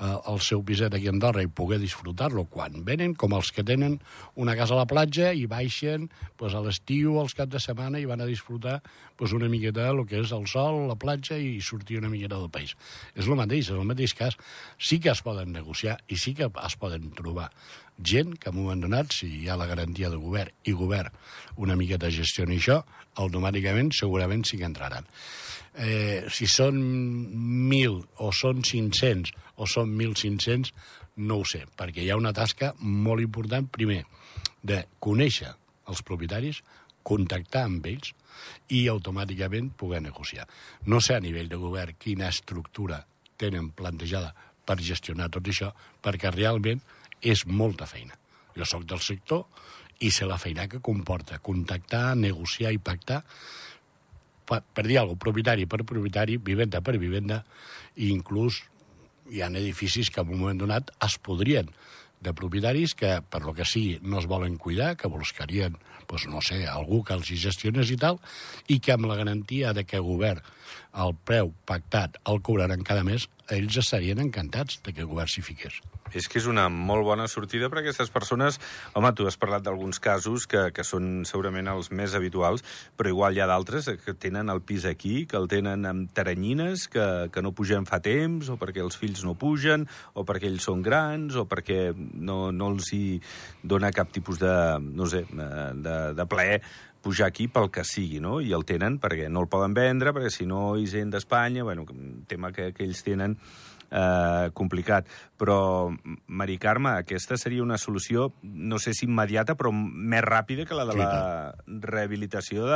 el 0.03 0.39
seu 0.43 0.63
piset 0.67 0.93
aquí 0.95 1.07
a 1.07 1.13
Andorra 1.13 1.43
i 1.45 1.50
poder 1.50 1.79
disfrutar-lo 1.81 2.45
quan 2.51 2.83
venen, 2.88 3.13
com 3.15 3.36
els 3.38 3.51
que 3.55 3.63
tenen 3.63 4.00
una 4.36 4.55
casa 4.60 4.75
a 4.75 4.81
la 4.81 4.88
platja 4.89 5.31
i 5.33 5.45
baixen 5.48 6.10
pues, 6.38 6.53
a 6.53 6.62
l'estiu, 6.63 7.15
als 7.22 7.36
caps 7.38 7.53
de 7.53 7.62
setmana, 7.63 8.01
i 8.01 8.10
van 8.10 8.22
a 8.22 8.27
disfrutar 8.27 8.81
pues, 9.17 9.33
una 9.33 9.50
miqueta 9.51 9.88
el 9.91 10.03
que 10.10 10.19
és 10.24 10.33
el 10.36 10.48
sol, 10.51 10.83
la 10.89 11.00
platja 11.00 11.38
i 11.39 11.55
sortir 11.62 12.01
una 12.01 12.12
miqueta 12.12 12.39
del 12.39 12.51
país. 12.51 12.75
És 13.15 13.29
el 13.29 13.39
mateix, 13.39 13.69
és 13.69 13.77
el 13.77 13.88
mateix 13.88 14.15
cas. 14.17 14.38
Sí 14.77 15.00
que 15.00 15.13
es 15.13 15.24
poden 15.24 15.55
negociar 15.55 16.00
i 16.07 16.19
sí 16.19 16.36
que 16.36 16.50
es 16.51 16.77
poden 16.79 17.12
trobar 17.15 17.50
gent 18.01 18.33
que 18.39 18.50
en 18.50 18.57
un 18.57 18.63
moment 18.63 18.81
donat, 18.81 19.13
si 19.13 19.27
hi 19.43 19.50
ha 19.50 19.57
la 19.60 19.67
garantia 19.69 20.10
del 20.10 20.22
govern 20.22 20.51
i 20.65 20.74
govern 20.74 21.13
una 21.62 21.77
miqueta 21.77 22.10
gestioni 22.10 22.57
això, 22.57 22.81
automàticament 23.22 23.93
segurament 23.93 24.45
sí 24.50 24.57
que 24.57 24.65
entraran. 24.65 25.05
Eh, 25.74 26.30
si 26.30 26.46
són 26.46 26.77
1.000 26.77 28.22
o 28.22 28.30
són 28.36 28.62
500 28.62 29.32
o 29.58 29.65
són 29.70 29.96
1.500, 29.98 30.70
no 31.25 31.39
ho 31.42 31.46
sé, 31.46 31.63
perquè 31.77 32.03
hi 32.03 32.12
ha 32.13 32.20
una 32.20 32.34
tasca 32.34 32.74
molt 32.80 33.22
important, 33.22 33.65
primer, 33.70 34.03
de 34.62 34.84
conèixer 35.03 35.51
els 35.89 36.01
propietaris, 36.06 36.62
contactar 37.03 37.65
amb 37.68 37.86
ells 37.89 38.13
i 38.74 38.86
automàticament 38.88 39.74
poder 39.77 40.01
negociar. 40.01 40.48
No 40.88 41.01
sé 41.01 41.18
a 41.18 41.24
nivell 41.24 41.50
de 41.51 41.60
govern 41.60 41.98
quina 42.00 42.30
estructura 42.32 43.01
tenen 43.38 43.72
plantejada 43.75 44.32
per 44.63 44.80
gestionar 44.80 45.30
tot 45.34 45.50
això, 45.50 45.74
perquè 46.01 46.32
realment 46.32 46.82
és 47.22 47.46
molta 47.48 47.88
feina. 47.89 48.15
Jo 48.56 48.65
sóc 48.70 48.86
del 48.88 49.01
sector 49.03 49.46
i 50.03 50.12
sé 50.12 50.27
la 50.27 50.39
feina 50.39 50.68
que 50.70 50.82
comporta 50.84 51.39
contactar, 51.44 52.15
negociar 52.20 52.74
i 52.74 52.80
pactar 52.80 53.24
per, 54.50 54.85
dir 54.85 55.00
alguna 55.00 55.15
cosa, 55.15 55.23
propietari 55.25 55.65
per 55.69 55.83
propietari, 55.88 56.38
vivenda 56.38 56.81
per 56.81 56.97
vivenda, 57.01 57.43
i 57.95 58.12
inclús 58.12 58.63
hi 59.31 59.41
ha 59.41 59.50
edificis 59.50 60.09
que 60.12 60.21
en 60.21 60.33
un 60.33 60.41
moment 60.41 60.59
donat 60.59 60.91
es 61.05 61.17
podrien 61.17 61.69
de 62.23 62.33
propietaris 62.33 62.95
que, 62.95 63.17
per 63.29 63.43
lo 63.43 63.53
que 63.53 63.67
sigui, 63.67 64.00
no 64.01 64.19
es 64.19 64.27
volen 64.31 64.55
cuidar, 64.57 64.95
que 64.97 65.12
buscarien, 65.12 65.75
doncs, 66.07 66.27
no 66.31 66.41
sé, 66.41 66.63
algú 66.67 67.01
que 67.03 67.15
els 67.17 67.27
gestionés 67.27 67.91
i 67.91 67.97
tal, 68.00 68.19
i 68.71 68.79
que 68.79 68.95
amb 68.95 69.09
la 69.09 69.17
garantia 69.19 69.73
de 69.75 69.83
que 69.83 70.00
el 70.00 70.07
govern 70.07 70.43
el 71.03 71.15
preu 71.25 71.51
pactat 71.67 72.19
el 72.29 72.39
cobraran 72.45 72.85
cada 72.85 73.03
mes, 73.03 73.27
ells 73.57 73.77
estarien 73.81 74.22
encantats 74.24 74.79
de 74.83 74.93
que 74.93 75.03
el 75.03 75.10
govern 75.10 75.29
s'hi 75.29 75.43
fiqués. 75.45 75.79
És 76.13 76.27
que 76.29 76.38
és 76.38 76.45
una 76.50 76.67
molt 76.69 77.05
bona 77.07 77.25
sortida 77.31 77.69
per 77.72 77.79
a 77.79 77.81
aquestes 77.81 78.12
persones. 78.13 78.60
Home, 78.93 79.10
tu 79.17 79.25
has 79.25 79.38
parlat 79.41 79.63
d'alguns 79.65 79.98
casos 80.03 80.45
que, 80.50 80.67
que 80.75 80.86
són 80.86 81.24
segurament 81.25 81.72
els 81.72 81.89
més 81.89 82.13
habituals, 82.13 82.62
però 82.98 83.10
igual 83.10 83.33
hi 83.33 83.41
ha 83.41 83.50
d'altres 83.50 83.89
que 84.03 84.13
tenen 84.13 84.53
el 84.53 84.62
pis 84.62 84.86
aquí, 84.86 85.25
que 85.29 85.39
el 85.39 85.50
tenen 85.50 85.88
amb 85.89 86.13
taranyines, 86.13 86.86
que, 86.93 87.07
que 87.33 87.41
no 87.41 87.55
pugen 87.57 87.89
fa 87.89 88.01
temps, 88.05 88.51
o 88.53 88.60
perquè 88.62 88.83
els 88.86 89.00
fills 89.00 89.25
no 89.25 89.33
pugen, 89.39 89.88
o 90.13 90.25
perquè 90.27 90.51
ells 90.51 90.69
són 90.69 90.86
grans, 90.86 91.38
o 91.39 91.48
perquè 91.50 91.81
no, 91.98 92.51
no 92.53 92.72
els 92.75 92.93
hi 92.93 93.05
dona 93.63 93.93
cap 93.95 94.13
tipus 94.13 94.41
de, 94.43 94.55
no 94.83 95.10
sé, 95.10 95.25
de, 95.33 96.00
de 96.13 96.29
plaer 96.29 96.62
pujar 97.03 97.27
aquí 97.27 97.50
pel 97.51 97.69
que 97.74 97.83
sigui, 97.86 98.22
no? 98.24 98.39
I 98.41 98.53
el 98.55 98.63
tenen 98.65 98.98
perquè 99.03 99.27
no 99.29 99.43
el 99.43 99.51
poden 99.51 99.75
vendre, 99.75 100.13
perquè 100.15 100.31
si 100.31 100.48
no 100.50 100.74
hi 100.79 100.88
gent 100.88 101.12
d'Espanya, 101.13 101.65
bueno, 101.67 101.86
un 101.91 102.24
tema 102.29 102.53
que, 102.55 102.72
que 102.74 102.86
ells 102.88 103.03
tenen 103.03 103.36
eh, 103.91 104.50
complicat. 104.55 105.10
Però, 105.39 105.91
Mari 106.27 106.57
Carme, 106.57 106.95
aquesta 107.03 107.38
seria 107.38 107.63
una 107.63 107.77
solució, 107.77 108.31
no 108.43 108.79
sé 108.79 108.95
si 108.98 109.05
immediata, 109.10 109.57
però 109.60 109.74
més 109.74 110.24
ràpida 110.25 110.67
que 110.69 110.77
la 110.77 110.88
de 110.89 110.98
la 111.00 111.12
rehabilitació 111.67 112.69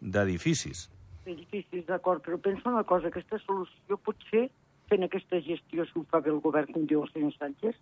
d'edificis. 0.00 0.88
De, 1.24 1.32
edificis, 1.32 1.86
d'acord, 1.88 2.22
però 2.24 2.38
penso 2.42 2.70
una 2.70 2.84
cosa, 2.84 3.08
aquesta 3.08 3.40
solució 3.46 3.98
potser, 3.98 4.48
fent 4.90 5.06
aquesta 5.06 5.40
gestió, 5.40 5.86
si 5.88 5.98
ho 5.98 6.06
fa 6.10 6.20
bé 6.20 6.32
el 6.32 6.40
govern, 6.44 6.72
com 6.74 6.86
diu 6.86 7.04
el 7.06 7.12
senyor 7.12 7.34
Sánchez, 7.38 7.78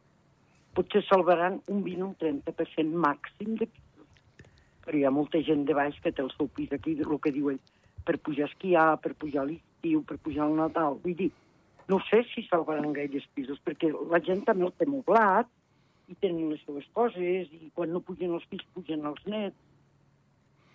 potser 0.76 1.02
salvaran 1.09 1.61
un 1.66 1.82
20 1.85 2.04
o 2.04 2.11
un 2.11 2.18
30% 2.20 3.00
màxim 3.06 3.56
de. 3.59 3.66
Però 4.90 4.99
hi 4.99 5.04
ha 5.06 5.12
molta 5.14 5.38
gent 5.47 5.62
de 5.68 5.75
baix 5.78 5.94
que 6.02 6.11
té 6.11 6.18
el 6.25 6.32
seu 6.35 6.49
pis 6.50 6.73
aquí, 6.75 6.97
el 6.99 7.18
que 7.23 7.30
diu 7.30 7.52
ell, 7.52 7.61
per 8.02 8.16
pujar 8.18 8.49
a 8.49 8.50
esquiar, 8.50 8.88
per 8.99 9.12
pujar 9.14 9.44
a 9.44 9.47
l'estiu, 9.47 10.02
per 10.02 10.16
pujar 10.18 10.49
al 10.49 10.56
Nadal. 10.59 10.97
Vull 11.04 11.14
dir, 11.14 11.28
no 11.87 12.00
sé 12.09 12.25
si 12.32 12.42
salvaran 12.49 12.90
gaires 12.97 13.28
pisos, 13.38 13.61
perquè 13.62 13.92
la 14.11 14.18
gent 14.26 14.42
també 14.49 14.66
el 14.66 14.75
té 14.75 14.88
moblat, 14.90 15.47
i 16.11 16.16
tenen 16.18 16.50
les 16.50 16.64
seves 16.66 16.88
coses, 16.97 17.52
i 17.54 17.70
quan 17.75 17.94
no 17.94 18.02
pugen 18.02 18.35
els 18.35 18.49
fills, 18.50 18.66
pugen 18.75 19.06
els 19.06 19.23
nets. 19.30 19.62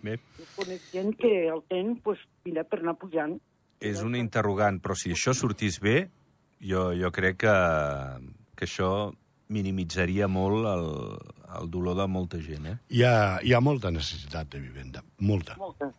Bé. 0.06 0.16
Jo 0.38 0.48
conec 0.54 0.88
gent 0.94 1.12
que 1.20 1.34
el 1.52 1.60
ten, 1.68 1.98
pues, 2.00 2.22
mira, 2.48 2.64
per 2.64 2.80
anar 2.80 2.96
pujant. 2.96 3.36
És 3.84 4.00
una 4.00 4.20
interrogant, 4.22 4.80
però 4.80 4.96
si 4.96 5.12
això 5.12 5.36
sortís 5.36 5.76
bé, 5.84 6.06
jo, 6.64 6.88
jo 6.96 7.12
crec 7.12 7.42
que, 7.44 7.56
que 8.56 8.64
això 8.64 8.90
minimitzaria 9.52 10.28
molt 10.32 10.64
el, 10.72 10.86
el 11.60 11.70
dolor 11.70 11.96
de 11.98 12.06
molta 12.10 12.40
gent, 12.42 12.66
eh? 12.70 12.76
Hi 12.96 13.02
ha, 13.06 13.14
hi 13.42 13.54
ha 13.56 13.60
molta 13.64 13.90
necessitat 13.94 14.50
de 14.52 14.60
vivenda, 14.62 15.02
molta. 15.18 15.56
Molta. 15.60 15.90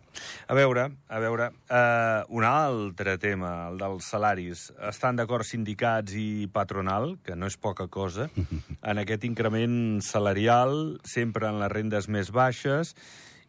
A 0.48 0.56
veure, 0.58 0.88
a 1.10 1.20
veure, 1.22 1.50
uh, 1.70 2.24
un 2.34 2.48
altre 2.48 3.18
tema, 3.22 3.70
el 3.70 3.78
dels 3.82 4.10
salaris. 4.14 4.68
Estan 4.90 5.20
d'acord 5.20 5.46
sindicats 5.46 6.16
i 6.18 6.48
patronal, 6.54 7.16
que 7.24 7.36
no 7.36 7.50
és 7.50 7.58
poca 7.58 7.88
cosa, 7.92 8.30
en 8.90 9.04
aquest 9.04 9.28
increment 9.30 10.02
salarial, 10.06 10.98
sempre 11.06 11.50
en 11.52 11.62
les 11.62 11.74
rendes 11.74 12.10
més 12.10 12.34
baixes, 12.34 12.96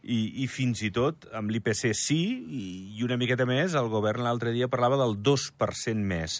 i, 0.03 0.43
i 0.43 0.47
fins 0.47 0.81
i 0.85 0.91
tot 0.95 1.27
amb 1.35 1.51
l'IPC 1.51 1.93
sí, 1.97 2.19
i, 2.47 2.63
i 2.97 3.03
una 3.03 3.17
miqueta 3.19 3.45
més, 3.45 3.73
el 3.75 3.89
govern 3.91 4.23
l'altre 4.23 4.53
dia 4.55 4.67
parlava 4.71 4.97
del 5.01 5.17
2% 5.21 5.95
més. 6.07 6.39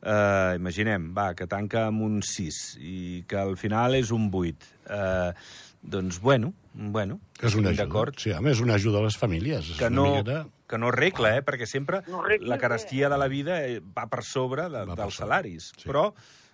Uh, 0.00 0.54
imaginem, 0.56 1.10
va, 1.12 1.34
que 1.36 1.44
tanca 1.50 1.86
amb 1.90 2.00
un 2.06 2.20
6 2.24 2.60
i 2.80 3.24
que 3.28 3.36
al 3.36 3.56
final 3.60 3.94
és 3.98 4.12
un 4.16 4.30
8. 4.32 4.70
Uh, 4.86 5.34
doncs, 5.82 6.20
bueno, 6.20 6.54
bueno, 6.72 7.18
És 7.40 7.54
una 7.54 7.70
ajuda. 7.70 7.84
d'acord. 7.84 8.16
Sí, 8.20 8.32
a 8.32 8.40
més, 8.40 8.60
una 8.60 8.74
ajuda 8.80 9.00
a 9.00 9.04
les 9.08 9.16
famílies. 9.20 9.72
És 9.74 9.78
Que 9.80 9.88
una 9.90 9.96
no, 9.96 10.06
miqueta... 10.14 10.46
que 10.70 10.78
no 10.78 10.88
arregla, 10.88 11.34
eh? 11.38 11.42
perquè 11.44 11.66
sempre 11.66 12.02
No 12.06 12.22
la 12.40 12.58
carestia 12.58 13.08
de 13.10 13.18
la 13.18 13.28
vida 13.28 13.58
eh, 13.66 13.80
va 13.80 14.06
per 14.08 14.22
sobre 14.24 14.68
de, 14.70 14.84
Va 14.86 14.94
per 14.94 15.02
dels 15.04 15.16
sobre, 15.18 15.26
salaris. 15.26 15.72
sí. 15.76 15.88
Però, 15.88 16.10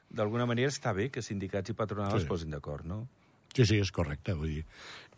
d'alguna 0.09 0.47
manera, 0.47 0.71
està 0.71 0.93
bé 0.95 1.09
que 1.11 1.23
sindicats 1.23 1.71
i 1.71 1.75
patronals 1.75 2.15
Sí. 2.15 2.23
es 2.23 2.29
posin 2.31 2.51
d'acord, 2.55 2.87
no? 2.87 3.05
Sí, 3.57 3.65
sí, 3.65 3.79
és 3.81 3.91
correcte, 3.95 4.35
vull 4.37 4.53
dir. 4.59 4.65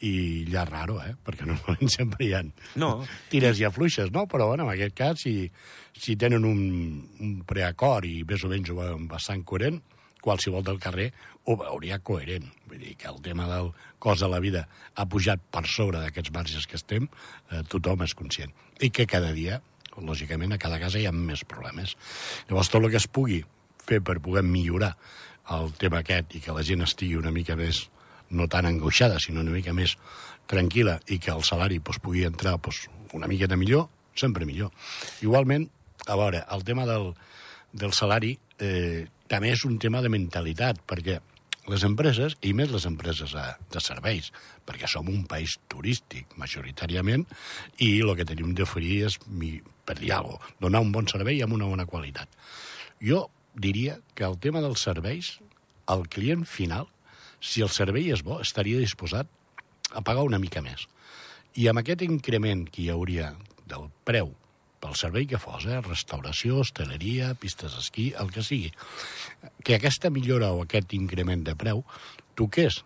I 0.06 0.46
ja 0.46 0.62
raro, 0.68 1.00
eh? 1.02 1.16
Perquè 1.26 1.42
normalment 1.48 1.90
sempre 1.90 2.22
hi 2.24 2.32
ha 2.36 2.44
No. 2.78 3.04
tires 3.32 3.58
i 3.58 3.64
afluixes, 3.66 4.12
no? 4.14 4.28
Però, 4.30 4.46
bueno, 4.52 4.68
en 4.68 4.76
aquest 4.76 4.94
cas, 4.94 5.24
si, 5.24 5.50
si 5.98 6.14
tenen 6.16 6.44
un, 6.46 6.60
un 7.18 7.32
preacord 7.48 8.06
i 8.06 8.22
més 8.28 8.44
o 8.46 8.50
menys 8.52 8.70
ho 8.70 8.78
veuen 8.78 9.08
bastant 9.10 9.42
coherent, 9.42 9.80
qualsevol 10.22 10.62
del 10.66 10.78
carrer 10.82 11.08
ho 11.48 11.56
veuria 11.58 11.98
coherent. 12.04 12.46
Vull 12.68 12.78
dir 12.84 12.94
que 13.00 13.08
el 13.10 13.18
tema 13.24 13.48
del 13.50 13.72
cost 13.98 14.22
de 14.22 14.28
la 14.30 14.38
vida 14.44 14.66
ha 14.94 15.06
pujat 15.10 15.42
per 15.50 15.64
sobre 15.66 15.98
d'aquests 16.04 16.30
marges 16.34 16.66
que 16.70 16.78
estem, 16.78 17.08
eh, 17.50 17.64
tothom 17.66 18.02
és 18.06 18.14
conscient. 18.14 18.54
I 18.78 18.90
que 18.94 19.06
cada 19.10 19.32
dia, 19.34 19.60
lògicament, 19.98 20.54
a 20.54 20.62
cada 20.62 20.78
casa 20.78 21.00
hi 21.00 21.06
ha 21.10 21.12
més 21.14 21.42
problemes. 21.48 21.96
Llavors, 22.46 22.70
tot 22.70 22.84
el 22.84 22.90
que 22.92 23.00
es 23.02 23.08
pugui 23.10 23.42
fer 23.88 23.98
per 24.04 24.20
poder 24.22 24.44
millorar 24.46 24.94
el 25.56 25.72
tema 25.80 26.04
aquest 26.04 26.36
i 26.36 26.42
que 26.44 26.52
la 26.54 26.62
gent 26.62 26.84
estigui 26.84 27.16
una 27.18 27.32
mica 27.34 27.56
més 27.58 27.88
no 28.30 28.48
tan 28.48 28.66
angoixada, 28.66 29.20
sinó 29.20 29.40
una 29.40 29.54
mica 29.54 29.74
més 29.76 29.96
tranquil·la 30.48 30.98
i 31.12 31.18
que 31.22 31.32
el 31.34 31.44
salari 31.44 31.78
pues, 31.80 32.00
pugui 32.02 32.24
entrar 32.28 32.58
pues, 32.58 32.86
una 33.12 33.28
miqueta 33.28 33.56
millor, 33.56 33.88
sempre 34.14 34.46
millor. 34.48 34.72
Igualment, 35.22 35.68
a 36.06 36.16
veure, 36.16 36.44
el 36.50 36.64
tema 36.64 36.86
del, 36.88 37.12
del 37.72 37.92
salari 37.92 38.36
eh, 38.58 39.06
també 39.28 39.52
és 39.54 39.64
un 39.68 39.78
tema 39.78 40.02
de 40.02 40.12
mentalitat, 40.12 40.80
perquè 40.88 41.18
les 41.68 41.84
empreses, 41.84 42.34
i 42.40 42.54
més 42.56 42.70
les 42.72 42.86
empreses 42.88 43.34
de, 43.36 43.80
serveis, 43.84 44.30
perquè 44.64 44.88
som 44.88 45.08
un 45.12 45.26
país 45.28 45.58
turístic, 45.68 46.32
majoritàriament, 46.40 47.26
i 47.84 47.90
el 48.00 48.14
que 48.16 48.26
tenim 48.28 48.54
d'oferir 48.56 49.02
és, 49.10 49.18
per 49.84 49.98
dir 50.00 50.14
alguna 50.16 50.40
cosa, 50.40 50.54
donar 50.64 50.82
un 50.84 50.92
bon 50.94 51.08
servei 51.10 51.42
amb 51.44 51.58
una 51.58 51.68
bona 51.68 51.86
qualitat. 51.86 52.32
Jo 53.04 53.26
diria 53.54 53.98
que 54.16 54.24
el 54.24 54.38
tema 54.40 54.62
dels 54.64 54.80
serveis, 54.88 55.36
el 55.92 56.08
client 56.08 56.46
final, 56.48 56.88
si 57.40 57.62
el 57.64 57.70
servei 57.72 58.10
és 58.14 58.24
bo, 58.26 58.40
estaria 58.42 58.80
disposat 58.80 59.28
a 59.94 60.02
pagar 60.04 60.26
una 60.26 60.40
mica 60.42 60.62
més. 60.64 60.86
I 61.58 61.68
amb 61.70 61.82
aquest 61.82 62.02
increment 62.06 62.66
que 62.70 62.84
hi 62.84 62.90
hauria 62.92 63.32
del 63.68 63.88
preu 64.04 64.34
pel 64.78 64.94
servei 64.94 65.26
que 65.26 65.40
fos, 65.42 65.66
eh? 65.66 65.80
restauració, 65.82 66.60
hostaleria, 66.62 67.32
pistes 67.38 67.74
d'esquí, 67.74 68.12
el 68.20 68.30
que 68.34 68.44
sigui, 68.46 68.70
que 69.66 69.74
aquesta 69.74 70.10
millora 70.14 70.52
o 70.54 70.62
aquest 70.62 70.94
increment 70.94 71.42
de 71.46 71.56
preu 71.58 71.82
toqués 72.38 72.82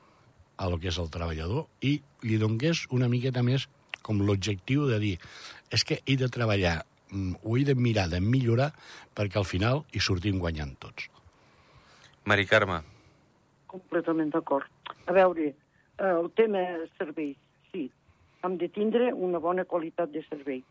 a 0.56 0.70
lo 0.72 0.78
que 0.80 0.88
és 0.92 0.98
el 1.02 1.10
treballador 1.12 1.66
i 1.84 1.98
li 2.24 2.38
donés 2.40 2.86
una 2.96 3.10
miqueta 3.12 3.44
més 3.44 3.68
com 4.02 4.22
l'objectiu 4.24 4.86
de 4.88 4.98
dir 5.02 5.16
és 5.72 5.84
que 5.84 6.00
he 6.06 6.16
de 6.16 6.28
treballar, 6.32 6.82
mm, 7.10 7.42
ho 7.42 7.56
he 7.56 7.64
de 7.64 7.74
mirar 7.74 8.08
de 8.08 8.20
millorar 8.20 8.72
perquè 9.14 9.38
al 9.38 9.48
final 9.48 9.84
hi 9.92 10.00
sortim 10.00 10.38
guanyant 10.38 10.74
tots. 10.80 11.08
Mari 12.24 12.46
Carme, 12.46 12.80
Completament 13.72 14.32
d'acord. 14.34 14.68
A 15.08 15.12
veure, 15.16 15.48
eh, 15.48 16.04
el 16.04 16.30
tema 16.36 16.60
serveis, 16.98 17.38
sí, 17.72 17.86
hem 18.44 18.58
de 18.60 18.68
tindre 18.68 19.12
una 19.14 19.38
bona 19.38 19.64
qualitat 19.64 20.12
de 20.12 20.22
servei. 20.28 20.62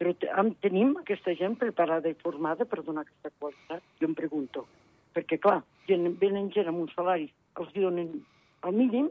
Però 0.00 0.12
hem, 0.40 0.52
tenim 0.64 0.94
aquesta 1.00 1.34
gent 1.36 1.56
preparada 1.60 2.08
i 2.08 2.16
formada 2.22 2.64
per 2.64 2.82
donar 2.84 3.04
aquesta 3.04 3.32
qualitat? 3.38 3.84
Jo 4.00 4.08
em 4.08 4.14
pregunto. 4.16 4.66
Perquè, 5.16 5.38
clar, 5.40 5.62
venen 5.88 6.50
gent 6.52 6.68
amb 6.72 6.82
un 6.84 6.88
salari, 6.94 7.30
els 7.60 7.72
donen 7.76 8.10
el 8.68 8.76
mínim, 8.76 9.10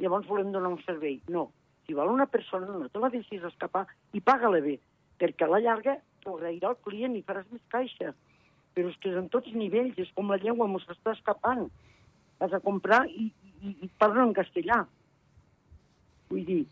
llavors 0.00 0.28
volem 0.28 0.52
donar 0.52 0.72
un 0.72 0.82
servei. 0.84 1.20
No. 1.28 1.50
Si 1.86 1.94
vol 1.94 2.12
una 2.12 2.26
persona, 2.26 2.66
no 2.66 2.88
te 2.88 3.00
la 3.00 3.12
deixis 3.12 3.44
escapar 3.44 3.86
i 4.12 4.20
paga-la 4.20 4.60
bé, 4.60 4.78
perquè 5.20 5.46
a 5.46 5.52
la 5.52 5.60
llarga 5.64 5.98
t'agrairà 6.24 6.72
el 6.72 6.80
client 6.84 7.16
i 7.16 7.24
faràs 7.24 7.48
més 7.52 7.62
caixa. 7.72 8.12
Però 8.74 8.90
és 8.92 8.96
que 9.00 9.12
és 9.12 9.16
en 9.16 9.28
tots 9.32 9.52
nivells, 9.54 9.96
és 9.96 10.10
com 10.16 10.32
la 10.32 10.40
llengua 10.42 10.68
mos 10.68 10.84
està 10.92 11.14
escapant 11.16 11.68
vas 12.40 12.52
a 12.52 12.60
comprar 12.60 13.04
i, 13.08 13.30
i, 13.62 13.74
i 13.86 13.90
parlen 13.98 14.30
en 14.30 14.36
castellà. 14.36 14.82
Vull 16.30 16.44
dir, 16.46 16.62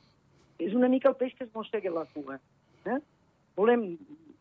és 0.58 0.74
una 0.74 0.90
mica 0.90 1.10
el 1.10 1.18
peix 1.20 1.34
que 1.38 1.46
es 1.46 1.54
mossega 1.54 1.92
la 1.94 2.04
cua. 2.14 2.38
Eh? 2.90 3.00
Volem 3.56 3.86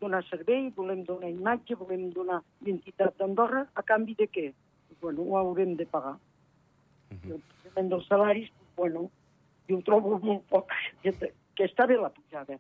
donar 0.02 0.24
servei, 0.28 0.70
volem 0.76 1.04
donar 1.08 1.32
imatge, 1.32 1.78
volem 1.80 2.10
donar 2.16 2.42
identitat 2.62 3.18
d'Andorra, 3.20 3.66
a 3.74 3.84
canvi 3.88 4.18
de 4.20 4.28
què? 4.28 4.48
Bueno, 5.02 5.24
ho 5.24 5.38
haurem 5.40 5.76
de 5.80 5.86
pagar. 5.86 6.18
Uh 7.12 7.18
-huh. 7.18 7.34
El 7.36 7.42
pagament 7.42 7.90
dels 7.90 8.08
salaris, 8.08 8.52
bueno, 8.76 9.10
jo 9.70 9.78
ho 9.78 9.82
trobo 9.82 10.20
molt 10.20 10.44
poc, 10.50 10.72
que, 11.02 11.14
està 11.64 11.88
bé 11.88 11.98
la 11.98 12.10
pujada, 12.10 12.60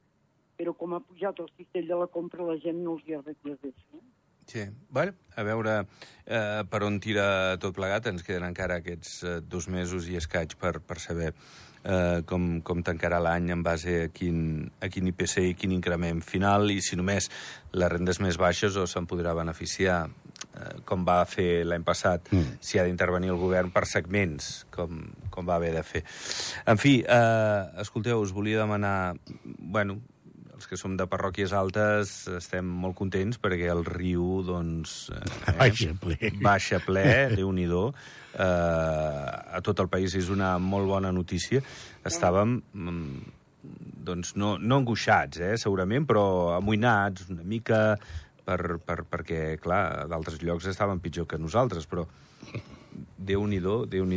però 0.58 0.74
com 0.74 0.94
ha 0.94 1.00
pujat 1.00 1.40
el 1.40 1.50
cistell 1.58 1.88
de 1.88 1.96
la 1.96 2.08
compra, 2.08 2.44
la 2.44 2.58
gent 2.58 2.84
no 2.84 2.94
els 2.94 3.08
hi 3.08 3.16
arregla 3.16 3.58
res. 3.64 3.76
Eh? 3.94 4.04
Sí. 4.48 4.66
Bueno, 4.90 5.14
a 5.36 5.44
veure 5.44 5.76
eh, 6.26 6.64
per 6.70 6.84
on 6.84 7.00
tira 7.04 7.58
tot 7.62 7.76
plegat. 7.76 8.08
Ens 8.12 8.26
queden 8.26 8.46
encara 8.48 8.82
aquests 8.82 9.20
eh, 9.24 9.38
dos 9.42 9.70
mesos 9.72 10.10
i 10.12 10.18
escaig 10.20 10.58
per, 10.60 10.80
per 10.84 11.00
saber 11.02 11.32
eh, 11.84 12.22
com, 12.26 12.62
com 12.66 12.84
tancarà 12.86 13.20
l'any 13.24 13.52
en 13.56 13.64
base 13.64 13.96
a 14.06 14.12
quin, 14.14 14.68
a 14.82 14.90
quin 14.92 15.10
IPC 15.12 15.38
i 15.50 15.56
quin 15.60 15.76
increment 15.76 16.22
final 16.26 16.72
i 16.72 16.80
si 16.84 17.00
només 17.00 17.30
les 17.74 17.92
rendes 17.92 18.20
més 18.24 18.40
baixes 18.40 18.78
o 18.78 18.86
se'n 18.90 19.08
podrà 19.10 19.34
beneficiar 19.38 20.04
eh, 20.08 20.80
com 20.88 21.06
va 21.08 21.22
fer 21.30 21.64
l'any 21.68 21.86
passat, 21.88 22.32
mm. 22.32 22.60
si 22.64 22.80
ha 22.80 22.88
d'intervenir 22.88 23.34
el 23.34 23.42
govern 23.42 23.74
per 23.74 23.86
segments, 23.90 24.66
com, 24.74 25.06
com 25.34 25.50
va 25.50 25.58
haver 25.60 25.74
de 25.76 25.84
fer. 25.88 26.04
En 26.70 26.80
fi, 26.82 27.00
eh, 27.02 27.84
escolteu, 27.84 28.22
us 28.22 28.36
volia 28.36 28.64
demanar... 28.64 29.14
Bueno, 29.44 30.02
els 30.64 30.70
que 30.72 30.80
som 30.80 30.96
de 30.96 31.06
parròquies 31.12 31.52
altes 31.52 32.12
estem 32.38 32.64
molt 32.64 32.96
contents 32.96 33.40
perquè 33.42 33.68
el 33.74 33.84
riu, 33.84 34.40
doncs... 34.48 35.10
Eh, 35.12 35.56
Baixa 35.60 35.92
ple. 36.00 36.18
Baixa 36.40 36.80
ple, 36.84 37.04
Déu-n'hi-do. 37.38 37.84
Eh, 38.34 39.58
a 39.60 39.62
tot 39.66 39.84
el 39.84 39.92
país 39.92 40.16
és 40.16 40.32
una 40.32 40.56
molt 40.64 40.88
bona 40.88 41.12
notícia. 41.12 41.60
Estàvem, 42.08 42.56
mm, 42.72 43.34
doncs, 44.08 44.34
no, 44.40 44.56
no 44.58 44.80
angoixats, 44.80 45.44
eh, 45.44 45.54
segurament, 45.60 46.08
però 46.08 46.26
amoïnats 46.56 47.28
una 47.34 47.44
mica 47.44 47.84
per, 48.48 48.80
per, 48.84 49.02
perquè, 49.04 49.44
clar, 49.64 50.08
d'altres 50.12 50.40
llocs 50.44 50.72
estaven 50.72 51.04
pitjor 51.04 51.28
que 51.28 51.40
nosaltres, 51.40 51.88
però 51.92 52.08
déu 53.20 53.44
nhi 53.48 53.60
déu 53.60 54.08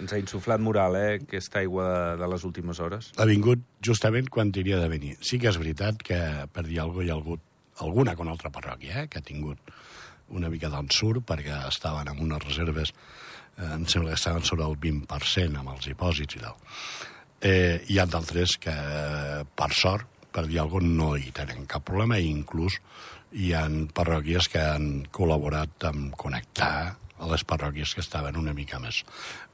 ens 0.00 0.12
ha 0.12 0.18
insuflat 0.20 0.62
moral, 0.62 0.96
eh, 0.96 1.20
aquesta 1.20 1.60
aigua 1.60 1.86
de, 1.88 2.16
de 2.22 2.30
les 2.32 2.44
últimes 2.48 2.80
hores. 2.80 3.12
Ha 3.20 3.28
vingut 3.28 3.62
justament 3.84 4.30
quan 4.32 4.52
tenia 4.52 4.80
de 4.80 4.88
venir. 4.92 5.14
Sí 5.24 5.38
que 5.40 5.50
és 5.50 5.60
veritat 5.60 6.02
que, 6.06 6.18
per 6.52 6.66
dir 6.66 6.80
alguna 6.80 7.00
cosa, 7.00 7.06
hi 7.06 7.12
ha 7.12 7.18
hagut 7.18 7.46
alguna 7.86 8.16
con 8.16 8.28
altra 8.28 8.52
parròquia, 8.52 9.04
eh, 9.04 9.08
que 9.08 9.20
ha 9.20 9.26
tingut 9.26 9.72
una 10.36 10.50
mica 10.52 10.70
d'ensurt 10.70 11.24
perquè 11.26 11.56
estaven 11.68 12.10
amb 12.10 12.22
unes 12.26 12.44
reserves, 12.44 12.94
eh, 13.56 13.72
em 13.74 13.86
sembla 13.86 14.14
que 14.14 14.20
estaven 14.20 14.46
sobre 14.46 14.66
el 14.66 14.76
20% 14.78 15.60
amb 15.60 15.74
els 15.74 15.88
dipòsits 15.90 16.36
i 16.38 16.44
tal. 16.44 16.56
Eh, 17.40 17.80
hi 17.88 17.98
ha 17.98 18.06
d'altres 18.06 18.58
que, 18.60 18.74
per 19.56 19.70
sort, 19.72 20.06
per 20.30 20.46
dir 20.46 20.60
alguna 20.60 20.86
cosa, 20.86 20.96
no 21.00 21.14
hi 21.16 21.32
tenen 21.34 21.66
cap 21.66 21.84
problema 21.88 22.18
i 22.20 22.28
inclús 22.30 22.78
hi 23.30 23.52
han 23.54 23.84
parròquies 23.94 24.48
que 24.50 24.62
han 24.62 24.88
col·laborat 25.14 25.86
amb 25.86 26.16
connectar 26.18 26.99
a 27.20 27.28
les 27.30 27.44
parròquies 27.44 27.94
que 27.94 28.02
estaven 28.04 28.38
una 28.40 28.54
mica 28.56 28.80
més, 28.82 29.02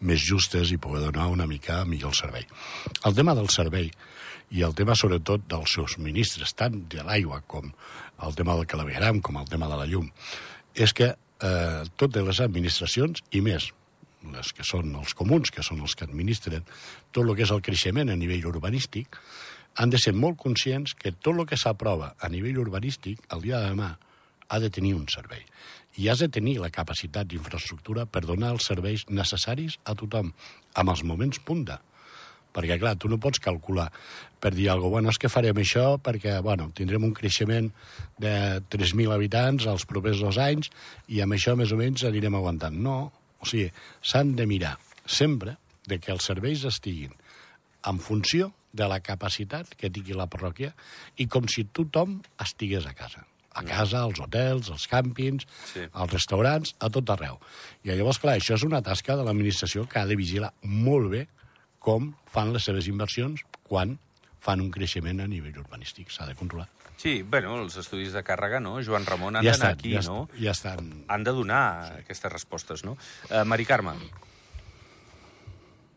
més 0.01 0.23
justes 0.23 0.73
i 0.73 0.79
poder 0.79 1.03
donar 1.09 1.27
una 1.33 1.49
mica 1.51 1.83
millor 1.85 2.15
el 2.15 2.19
servei. 2.19 2.47
El 3.05 3.17
tema 3.19 3.35
del 3.35 3.51
servei 3.53 3.91
i 4.55 4.63
el 4.63 4.75
tema 4.79 4.95
sobretot 4.95 5.47
dels 5.51 5.73
seus 5.75 5.97
ministres, 5.99 6.55
tant 6.55 6.85
de 6.91 7.03
l'aigua 7.03 7.43
com 7.47 7.73
el 8.23 8.37
tema 8.39 8.55
del 8.55 8.69
clavegram, 8.71 9.21
com 9.21 9.41
el 9.41 9.49
tema 9.51 9.69
de 9.71 9.81
la 9.81 9.89
llum, 9.91 10.07
és 10.75 10.95
que 10.95 11.11
eh, 11.11 11.83
totes 11.99 12.25
les 12.25 12.41
administracions, 12.45 13.25
i 13.35 13.43
més 13.43 13.73
les 14.33 14.53
que 14.55 14.65
són 14.67 14.95
els 14.99 15.15
comuns, 15.15 15.53
que 15.55 15.63
són 15.63 15.83
els 15.85 15.95
que 15.95 16.07
administren 16.07 16.65
tot 17.13 17.23
el 17.25 17.35
que 17.37 17.45
és 17.47 17.53
el 17.55 17.63
creixement 17.63 18.11
a 18.11 18.19
nivell 18.19 18.49
urbanístic, 18.51 19.19
han 19.77 19.93
de 19.93 20.01
ser 20.01 20.15
molt 20.17 20.39
conscients 20.41 20.95
que 20.97 21.13
tot 21.13 21.37
el 21.37 21.47
que 21.47 21.59
s'aprova 21.61 22.15
a 22.19 22.31
nivell 22.33 22.59
urbanístic, 22.63 23.21
el 23.35 23.45
dia 23.45 23.61
de 23.61 23.75
demà, 23.75 23.93
ha 24.49 24.61
de 24.63 24.71
tenir 24.71 24.95
un 24.95 25.07
servei 25.13 25.45
i 25.97 26.09
has 26.13 26.21
de 26.21 26.29
tenir 26.29 26.59
la 26.61 26.71
capacitat 26.71 27.29
d'infraestructura 27.31 28.05
per 28.07 28.27
donar 28.27 28.53
els 28.55 28.67
serveis 28.69 29.07
necessaris 29.09 29.79
a 29.85 29.95
tothom, 29.97 30.33
amb 30.77 30.93
els 30.93 31.03
moments 31.09 31.41
punta. 31.41 31.81
Perquè, 32.57 32.79
clar, 32.81 32.95
tu 32.97 33.09
no 33.13 33.19
pots 33.21 33.41
calcular 33.45 33.91
per 34.41 34.55
dir 34.55 34.71
alguna 34.73 34.89
cosa, 34.89 34.93
bueno, 34.95 35.13
és 35.13 35.21
que 35.21 35.33
farem 35.33 35.61
això 35.61 35.85
perquè, 36.01 36.39
bueno, 36.45 36.71
tindrem 36.77 37.05
un 37.05 37.13
creixement 37.17 37.69
de 38.21 38.33
3.000 38.73 39.13
habitants 39.13 39.67
als 39.69 39.85
propers 39.89 40.23
dos 40.25 40.41
anys 40.41 40.71
i 41.13 41.21
amb 41.25 41.37
això 41.37 41.57
més 41.57 41.73
o 41.73 41.81
menys 41.81 42.07
anirem 42.09 42.37
aguantant. 42.37 42.77
No, 42.77 42.97
o 43.41 43.49
sigui, 43.49 43.69
s'han 44.01 44.35
de 44.37 44.49
mirar 44.49 44.77
sempre 45.05 45.59
de 45.89 46.01
que 46.01 46.13
els 46.13 46.25
serveis 46.29 46.65
estiguin 46.69 47.13
en 47.87 48.01
funció 48.03 48.53
de 48.77 48.89
la 48.89 49.01
capacitat 49.05 49.77
que 49.77 49.93
tingui 49.93 50.17
la 50.17 50.29
parròquia 50.29 50.73
i 51.21 51.29
com 51.29 51.49
si 51.49 51.69
tothom 51.73 52.21
estigués 52.43 52.89
a 52.89 52.97
casa 52.97 53.25
a 53.57 53.65
casa, 53.67 54.05
als 54.05 54.21
hotels, 54.21 54.71
als 54.71 54.87
càmpings, 54.91 55.49
sí. 55.73 55.87
als 55.93 56.13
restaurants, 56.13 56.75
a 56.79 56.91
tot 56.93 57.11
arreu. 57.17 57.41
I 57.85 57.95
llavors, 57.95 58.21
clar, 58.23 58.37
això 58.37 58.59
és 58.59 58.67
una 58.67 58.83
tasca 58.85 59.17
de 59.17 59.25
l'administració 59.27 59.87
que 59.91 60.03
ha 60.03 60.07
de 60.09 60.19
vigilar 60.19 60.53
molt 60.63 61.11
bé 61.15 61.27
com 61.81 62.13
fan 62.31 62.53
les 62.53 62.67
seves 62.67 62.89
inversions 62.91 63.45
quan 63.67 63.97
fan 64.43 64.63
un 64.63 64.71
creixement 64.75 65.23
a 65.23 65.29
nivell 65.31 65.63
urbanístic. 65.63 66.13
S'ha 66.15 66.27
de 66.29 66.37
controlar. 66.39 66.69
Sí, 66.97 67.21
bueno, 67.23 67.59
els 67.61 67.77
estudis 67.77 68.15
de 68.17 68.23
càrrega, 68.25 68.61
no? 68.63 68.79
Joan 68.85 69.05
Ramon, 69.05 69.37
han 69.37 69.45
ja 69.45 69.53
d'anar 69.57 69.75
aquí, 69.75 69.93
ja 69.93 70.05
no? 70.07 70.23
Ja 70.41 70.55
estan. 70.57 70.89
Han 71.13 71.27
de 71.27 71.35
donar 71.37 71.65
sí. 71.91 71.99
aquestes 72.07 72.33
respostes, 72.33 72.87
no? 72.89 72.97
Uh, 73.29 73.43
Mari 73.45 73.67
Carme. 73.69 73.93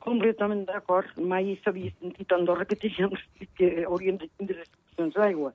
Completament 0.04 0.66
d'acord. 0.68 1.16
Mai 1.32 1.56
s'havia 1.64 1.94
sentit 1.96 2.32
a 2.32 2.40
Andorra 2.40 2.68
que, 2.68 2.76
teníem, 2.80 3.16
que 3.56 3.72
hauríem 3.86 4.20
de 4.20 4.28
tindre 4.36 4.60
restriccions 4.60 5.16
d'aigua. 5.16 5.54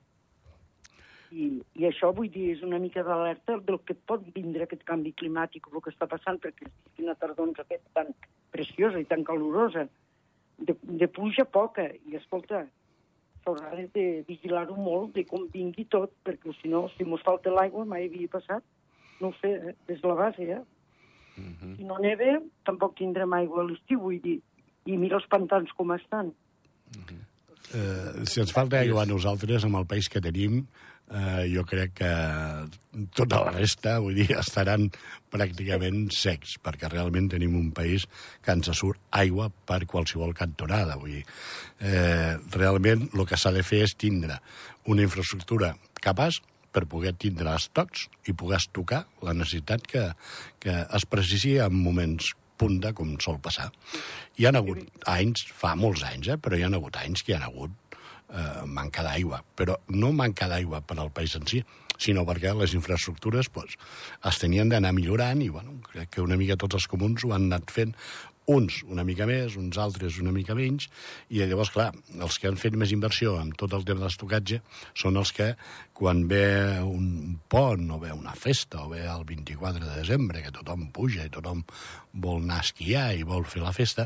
I, 1.35 1.45
I 1.75 1.87
això, 1.89 2.11
vull 2.15 2.29
dir, 2.31 2.47
és 2.53 2.63
una 2.63 2.79
mica 2.79 3.03
d'alerta 3.03 3.57
del 3.67 3.81
que 3.83 3.95
pot 4.07 4.23
vindre 4.35 4.63
aquest 4.63 4.85
canvi 4.87 5.11
climàtic, 5.19 5.67
el 5.71 5.83
que 5.83 5.91
està 5.91 6.07
passant, 6.07 6.39
perquè 6.39 6.69
és 6.69 7.03
una 7.03 7.15
tardons 7.19 7.59
aquest 7.59 7.83
tan 7.97 8.13
preciosa 8.55 9.01
i 9.01 9.07
tan 9.09 9.25
calorosa, 9.27 9.87
de, 10.57 10.77
de 11.01 11.07
pluja 11.11 11.43
poca, 11.57 11.89
i 12.07 12.15
escolta, 12.15 12.63
s'haurà 13.43 13.75
de 13.97 14.05
vigilar-ho 14.29 14.77
molt 14.79 15.13
de 15.17 15.25
com 15.27 15.49
vingui 15.51 15.85
tot, 15.91 16.13
perquè 16.25 16.55
si 16.61 16.71
no, 16.71 16.85
si 16.95 17.07
mos 17.07 17.25
falta 17.25 17.53
l'aigua, 17.53 17.85
mai 17.85 18.07
havia 18.07 18.31
passat, 18.31 18.63
no 19.19 19.33
ho 19.33 19.37
sé, 19.41 19.51
eh? 19.51 19.75
des 19.89 20.01
de 20.01 20.07
la 20.07 20.17
base, 20.21 20.47
ja. 20.47 20.61
Uh 21.35 21.43
-huh. 21.43 21.75
Si 21.77 21.83
no 21.83 21.99
neve, 21.99 22.41
tampoc 22.63 22.95
tindrem 22.95 23.33
aigua 23.33 23.61
a 23.61 23.67
l'estiu, 23.67 23.99
vull 23.99 24.21
dir, 24.21 24.39
i 24.85 24.97
mira 24.97 25.17
els 25.17 25.27
pantans 25.27 25.71
com 25.73 25.91
estan. 25.91 26.27
Uh 26.27 27.03
-huh. 27.03 27.24
Uh, 27.75 28.23
si 28.29 28.39
ens 28.39 28.53
falta 28.55 28.79
aigua 28.79 29.03
a 29.03 29.09
nosaltres, 29.09 29.65
amb 29.67 29.81
el 29.81 29.87
país 29.89 30.07
que 30.07 30.23
tenim, 30.23 30.61
eh, 31.11 31.45
jo 31.53 31.63
crec 31.67 31.93
que 31.99 32.11
tota 33.15 33.41
la 33.45 33.53
resta, 33.53 33.97
vull 34.03 34.17
dir, 34.17 34.29
estaran 34.41 34.87
pràcticament 35.33 36.09
secs, 36.15 36.57
perquè 36.63 36.89
realment 36.91 37.29
tenim 37.33 37.55
un 37.59 37.71
país 37.75 38.07
que 38.43 38.55
ens 38.55 38.71
surt 38.77 39.01
aigua 39.19 39.49
per 39.67 39.83
qualsevol 39.89 40.33
cantonada. 40.37 40.97
Vull 41.01 41.19
dir, 41.19 41.23
eh, 41.79 42.35
realment 42.55 43.09
el 43.13 43.25
que 43.27 43.39
s'ha 43.39 43.53
de 43.55 43.63
fer 43.65 43.83
és 43.85 43.95
tindre 43.99 44.39
una 44.91 45.05
infraestructura 45.05 45.75
capaç 46.01 46.41
per 46.75 46.85
poder 46.91 47.13
tindre 47.15 47.53
estocs 47.55 48.09
i 48.27 48.33
poder 48.35 48.59
estocar 48.59 49.05
la 49.23 49.33
necessitat 49.33 49.85
que, 49.87 50.09
que 50.59 50.73
es 50.83 51.05
precisi 51.07 51.55
en 51.63 51.77
moments 51.79 52.33
punta, 52.57 52.93
com 52.97 53.15
sol 53.23 53.39
passar. 53.43 53.71
Hi 54.39 54.47
han 54.49 54.59
hagut 54.59 54.83
anys, 55.11 55.45
fa 55.55 55.75
molts 55.79 56.05
anys, 56.07 56.33
eh, 56.33 56.37
però 56.41 56.57
hi 56.57 56.65
han 56.67 56.77
hagut 56.77 56.99
anys 57.01 57.23
que 57.23 57.33
hi 57.33 57.37
han 57.39 57.47
hagut 57.47 57.97
eh, 58.33 58.65
manca 58.65 59.05
d'aigua. 59.05 59.41
Però 59.55 59.77
no 59.95 60.11
manca 60.15 60.49
d'aigua 60.51 60.81
per 60.81 60.99
al 60.99 61.11
país 61.15 61.35
en 61.39 61.47
si, 61.49 61.63
sinó 61.97 62.25
perquè 62.27 62.53
les 62.57 62.75
infraestructures 62.75 63.49
pues, 63.49 63.75
es 64.27 64.39
tenien 64.41 64.71
d'anar 64.71 64.93
millorant 64.95 65.41
i 65.43 65.49
bueno, 65.49 65.77
crec 65.91 66.15
que 66.15 66.23
una 66.23 66.37
mica 66.39 66.57
tots 66.59 66.81
els 66.81 66.87
comuns 66.91 67.23
ho 67.23 67.31
han 67.35 67.47
anat 67.51 67.71
fent 67.71 67.95
uns 68.51 68.81
una 68.85 69.03
mica 69.07 69.25
més, 69.29 69.55
uns 69.59 69.77
altres 69.81 70.19
una 70.21 70.33
mica 70.35 70.55
menys, 70.57 70.89
i 71.33 71.41
llavors, 71.41 71.71
clar, 71.73 71.89
els 72.19 72.39
que 72.39 72.49
han 72.49 72.59
fet 72.61 72.77
més 72.77 72.93
inversió 72.95 73.35
en 73.41 73.51
tot 73.57 73.73
el 73.73 73.85
tema 73.87 74.03
de 74.03 74.09
l'estocatge 74.09 74.61
són 74.93 75.17
els 75.21 75.33
que, 75.35 75.53
quan 75.95 76.25
ve 76.27 76.81
un 76.83 77.37
pont, 77.47 77.85
o 77.95 77.99
ve 78.01 78.11
una 78.11 78.33
festa, 78.35 78.83
o 78.83 78.89
ve 78.91 79.05
el 79.07 79.23
24 79.25 79.85
de 79.85 80.01
desembre, 80.01 80.41
que 80.43 80.51
tothom 80.51 80.89
puja 80.91 81.25
i 81.25 81.31
tothom 81.31 81.63
vol 82.15 82.41
anar 82.43 82.59
a 82.59 82.65
esquiar 82.65 83.05
i 83.15 83.23
vol 83.27 83.45
fer 83.47 83.61
la 83.63 83.73
festa, 83.75 84.05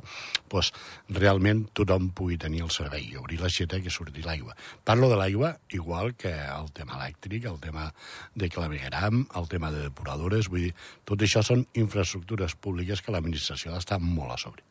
doncs 0.49 0.71
realment 1.17 1.65
tothom 1.77 2.09
pugui 2.15 2.37
tenir 2.41 2.63
el 2.65 2.71
servei 2.73 3.07
i 3.09 3.17
obrir 3.17 3.39
l'aixeta 3.41 3.77
i 3.77 3.89
surti 3.89 4.23
l'aigua. 4.25 4.55
Parlo 4.85 5.09
de 5.09 5.17
l'aigua 5.17 5.55
igual 5.73 6.13
que 6.17 6.31
el 6.31 6.69
tema 6.77 6.97
elèctric, 6.99 7.45
el 7.49 7.59
tema 7.61 7.89
de 8.35 8.49
clavegueram, 8.49 9.25
el 9.37 9.49
tema 9.49 9.73
de 9.73 9.87
depuradores, 9.87 10.49
vull 10.49 10.69
dir, 10.69 10.73
tot 11.09 11.25
això 11.25 11.43
són 11.45 11.65
infraestructures 11.73 12.55
públiques 12.55 13.01
que 13.01 13.13
l'administració 13.13 13.73
d'estar 13.73 13.99
molt 14.01 14.28
a 14.33 14.37
sobre. 14.41 14.65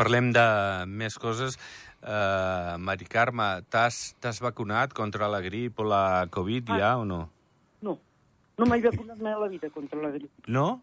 Parlem 0.00 0.30
de 0.32 0.44
més 0.88 1.18
coses. 1.20 1.58
Uh, 2.00 2.78
Mari 2.80 3.04
Carme, 3.04 3.48
t'has 3.68 4.40
vacunat 4.40 4.94
contra 4.96 5.28
la 5.28 5.42
grip 5.44 5.82
o 5.82 5.84
la 5.84 6.26
Covid 6.32 6.72
ah. 6.72 6.78
ja 6.80 6.92
o 6.96 7.04
no? 7.04 7.26
No, 7.84 7.98
no 8.56 8.68
m'he 8.70 8.80
vacunat 8.86 9.20
mai 9.20 9.36
a 9.36 9.42
la 9.42 9.50
vida 9.52 9.68
contra 9.74 10.00
la 10.00 10.14
grip. 10.14 10.30
No? 10.48 10.80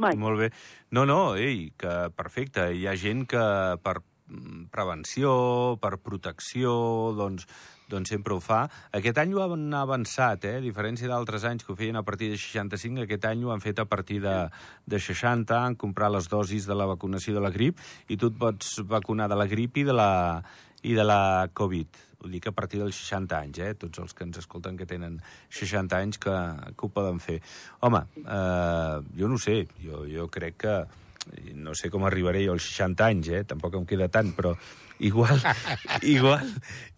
Mai. 0.00 0.16
Molt 0.18 0.40
bé. 0.40 0.48
No, 0.96 1.04
no, 1.06 1.36
ei, 1.36 1.68
que 1.78 1.92
perfecte. 2.16 2.70
Hi 2.74 2.88
ha 2.88 2.96
gent 2.98 3.26
que 3.30 3.44
per 3.84 4.00
prevenció, 4.72 5.76
per 5.82 5.98
protecció, 6.02 6.72
doncs, 7.18 7.46
doncs 7.90 8.12
sempre 8.14 8.34
ho 8.34 8.40
fa. 8.40 8.64
Aquest 8.96 9.18
any 9.20 9.34
ho 9.34 9.42
han 9.44 9.66
avançat, 9.76 10.46
eh? 10.48 10.56
a 10.58 10.64
diferència 10.64 11.10
d'altres 11.10 11.44
anys 11.48 11.64
que 11.64 11.74
ho 11.74 11.78
feien 11.78 11.98
a 12.00 12.04
partir 12.06 12.30
de 12.32 12.38
65, 12.40 13.04
aquest 13.04 13.28
any 13.30 13.44
ho 13.44 13.52
han 13.54 13.64
fet 13.64 13.82
a 13.82 13.88
partir 13.88 14.20
de, 14.24 14.36
de 14.86 15.00
60, 15.00 15.58
han 15.58 15.76
comprat 15.80 16.12
les 16.14 16.28
dosis 16.32 16.68
de 16.68 16.78
la 16.78 16.88
vacunació 16.90 17.36
de 17.36 17.44
la 17.44 17.52
grip, 17.54 17.80
i 18.08 18.16
tu 18.16 18.32
et 18.32 18.40
pots 18.40 18.80
vacunar 18.88 19.28
de 19.30 19.38
la 19.38 19.48
grip 19.50 19.78
i 19.80 19.86
de 19.86 19.96
la, 19.96 20.10
i 20.82 20.96
de 20.96 21.04
la 21.04 21.48
Covid. 21.52 22.02
Ho 22.24 22.30
dic 22.32 22.46
a 22.48 22.54
partir 22.56 22.80
dels 22.80 22.96
60 22.96 23.36
anys, 23.36 23.60
eh? 23.60 23.72
tots 23.76 24.00
els 24.00 24.16
que 24.16 24.24
ens 24.24 24.40
escolten 24.40 24.78
que 24.80 24.88
tenen 24.88 25.18
60 25.52 25.98
anys 25.98 26.20
que, 26.22 26.34
que 26.72 26.86
ho 26.86 26.92
poden 26.92 27.20
fer. 27.20 27.40
Home, 27.84 28.00
eh, 28.24 29.00
jo 29.18 29.28
no 29.28 29.40
sé, 29.40 29.64
jo, 29.84 30.06
jo 30.08 30.30
crec 30.32 30.62
que 30.64 30.76
no 31.56 31.74
sé 31.76 31.90
com 31.92 32.04
arribaré 32.04 32.44
jo 32.46 32.56
als 32.56 32.66
60 32.72 33.06
anys, 33.06 33.28
eh? 33.28 33.44
tampoc 33.48 33.76
em 33.78 33.86
queda 33.88 34.08
tant, 34.12 34.32
però 34.36 34.54
igual, 34.98 35.38
igual, 36.02 36.46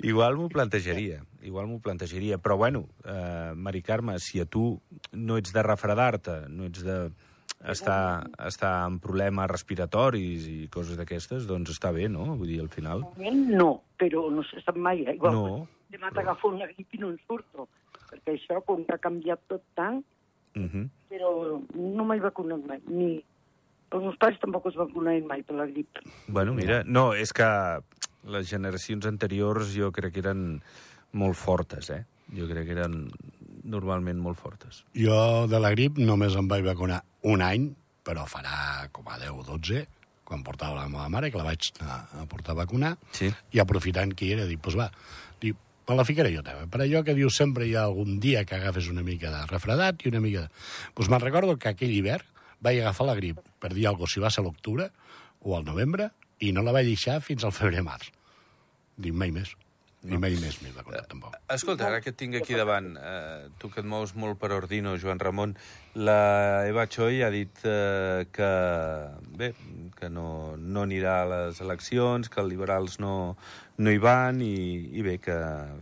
igual 0.01 0.37
m'ho 0.37 0.49
plantejaria, 0.49 1.23
igual 1.43 1.67
m'ho 1.67 1.81
plantejaria. 1.81 2.39
Però 2.39 2.57
bueno, 2.57 2.89
eh, 3.05 3.53
Mari 3.55 3.83
Carme, 3.83 4.19
si 4.19 4.41
a 4.41 4.47
tu 4.47 4.81
no 5.13 5.37
ets 5.37 5.53
de 5.53 5.63
refredar-te, 5.63 6.49
no 6.49 6.67
ets 6.67 6.85
de 6.85 6.99
està, 7.67 8.27
està 8.47 8.73
amb 8.85 9.01
problemes 9.03 9.49
respiratoris 9.51 10.47
i 10.51 10.69
coses 10.73 10.99
d'aquestes, 10.99 11.47
doncs 11.49 11.73
està 11.73 11.93
bé, 11.93 12.09
no? 12.09 12.37
Vull 12.37 12.53
dir, 12.53 12.61
al 12.61 12.69
final... 12.69 13.07
No, 13.17 13.71
però 13.99 14.29
no 14.31 14.45
se 14.45 14.61
sap 14.63 14.77
mai. 14.77 15.03
Eh? 15.07 15.17
Igual, 15.17 15.33
No, 15.35 15.69
Demà 15.91 16.11
t'agafo 16.11 16.51
una 16.51 16.67
grip 16.67 16.95
i 16.95 16.99
no 16.99 17.13
en 17.13 17.19
surto. 17.27 17.69
Perquè 18.11 18.35
això, 18.35 18.61
com 18.67 18.83
que 18.85 18.95
ha 18.95 19.03
canviat 19.03 19.41
tot 19.49 19.63
tant, 19.79 20.03
Uh 20.57 20.63
-huh. 20.73 20.89
però 21.11 21.61
no 21.75 22.05
m'he 22.05 22.19
vacunat 22.19 22.65
mai. 22.65 22.81
Ni... 22.89 23.23
Els 23.93 24.03
meus 24.03 24.17
pares 24.19 24.39
tampoc 24.43 24.67
es 24.71 24.77
vacunaven 24.79 25.27
mai 25.31 25.43
per 25.47 25.55
la 25.57 25.67
grip. 25.71 26.01
Bueno, 26.27 26.55
mira, 26.55 26.83
no, 26.85 27.13
és 27.15 27.33
que 27.33 27.47
les 28.27 28.49
generacions 28.51 29.07
anteriors 29.07 29.71
jo 29.77 29.93
crec 29.95 30.17
que 30.17 30.23
eren 30.25 30.61
molt 31.17 31.39
fortes, 31.39 31.91
eh? 31.95 32.03
Jo 32.35 32.49
crec 32.51 32.67
que 32.67 32.75
eren 32.75 33.05
normalment 33.67 34.19
molt 34.23 34.39
fortes. 34.43 34.83
Jo 34.95 35.47
de 35.51 35.61
la 35.63 35.71
grip 35.75 35.99
només 36.03 36.35
em 36.39 36.49
vaig 36.51 36.65
vacunar 36.67 37.01
un 37.31 37.43
any, 37.47 37.69
però 38.07 38.27
farà 38.31 38.89
com 38.95 39.07
a 39.11 39.19
10 39.23 39.31
o 39.39 39.45
12, 39.47 39.85
quan 40.27 40.43
portava 40.43 40.75
la 40.81 40.89
meva 40.91 41.07
mare, 41.11 41.31
que 41.31 41.39
la 41.39 41.47
vaig 41.47 41.71
anar 41.81 42.01
a 42.19 42.27
portar 42.27 42.55
a 42.57 42.61
vacunar, 42.65 42.97
Sí. 43.15 43.31
i 43.55 43.63
aprofitant 43.63 44.13
que 44.15 44.27
hi 44.27 44.33
era, 44.35 44.47
dic, 44.47 44.61
doncs 44.63 44.77
va, 44.79 44.91
dic, 45.41 45.55
me 45.89 45.95
la 45.95 46.05
ficaré 46.05 46.33
jo 46.35 46.43
també. 46.43 46.67
Per 46.67 46.81
allò 46.83 47.05
que 47.07 47.15
dius 47.15 47.37
sempre 47.39 47.67
hi 47.67 47.77
ha 47.77 47.85
algun 47.87 48.19
dia 48.19 48.45
que 48.45 48.57
agafes 48.59 48.89
una 48.91 49.03
mica 49.07 49.31
de 49.31 49.47
refredat 49.47 50.03
i 50.05 50.09
una 50.11 50.21
mica 50.21 50.41
de... 50.49 50.49
Doncs 50.97 51.11
me'n 51.11 51.23
recordo 51.23 51.55
que 51.57 51.69
aquell 51.71 51.95
hivern 51.95 52.27
vaig 52.65 52.81
agafar 52.81 53.11
la 53.11 53.19
grip, 53.19 53.43
per 53.61 53.73
dir 53.75 53.87
alguna 53.87 54.07
cosa, 54.07 54.15
si 54.15 54.25
va 54.25 54.33
ser 54.33 54.45
l'octubre 54.47 54.91
o 55.43 55.57
al 55.57 55.65
novembre, 55.65 56.11
i 56.41 56.53
no 56.53 56.65
la 56.65 56.75
vaig 56.77 56.89
deixar 56.89 57.21
fins 57.25 57.45
al 57.45 57.55
febrer-març. 57.57 58.11
Dic, 58.97 59.15
mai 59.15 59.33
més. 59.35 59.55
Ni 60.07 60.19
mai 60.23 60.37
més 60.39 60.61
m'he 60.63 60.71
vacunat, 60.71 61.09
tampoc. 61.11 61.35
Escolta, 61.51 61.89
ara 61.89 61.99
que 62.03 62.13
et 62.13 62.19
tinc 62.21 62.37
aquí 62.39 62.55
davant, 62.55 62.93
eh, 62.95 63.49
tu 63.59 63.71
que 63.73 63.81
et 63.83 63.89
mous 63.89 64.13
molt 64.15 64.39
per 64.39 64.53
Ordino, 64.55 64.95
Joan 65.03 65.19
Ramon, 65.19 65.57
la 65.99 66.67
Eva 66.69 66.85
Choi 66.87 67.25
ha 67.27 67.31
dit 67.35 67.65
eh, 67.67 68.27
que, 68.31 68.51
bé, 69.41 69.51
que 69.99 70.11
no, 70.13 70.29
no 70.57 70.85
anirà 70.87 71.17
a 71.23 71.27
les 71.33 71.61
eleccions, 71.65 72.31
que 72.31 72.41
els 72.43 72.53
liberals 72.53 73.01
no, 73.03 73.35
no 73.79 73.91
hi 73.91 73.99
van 74.03 74.39
i, 74.45 74.55
i 74.95 75.03
bé, 75.07 75.17
que 75.19 75.37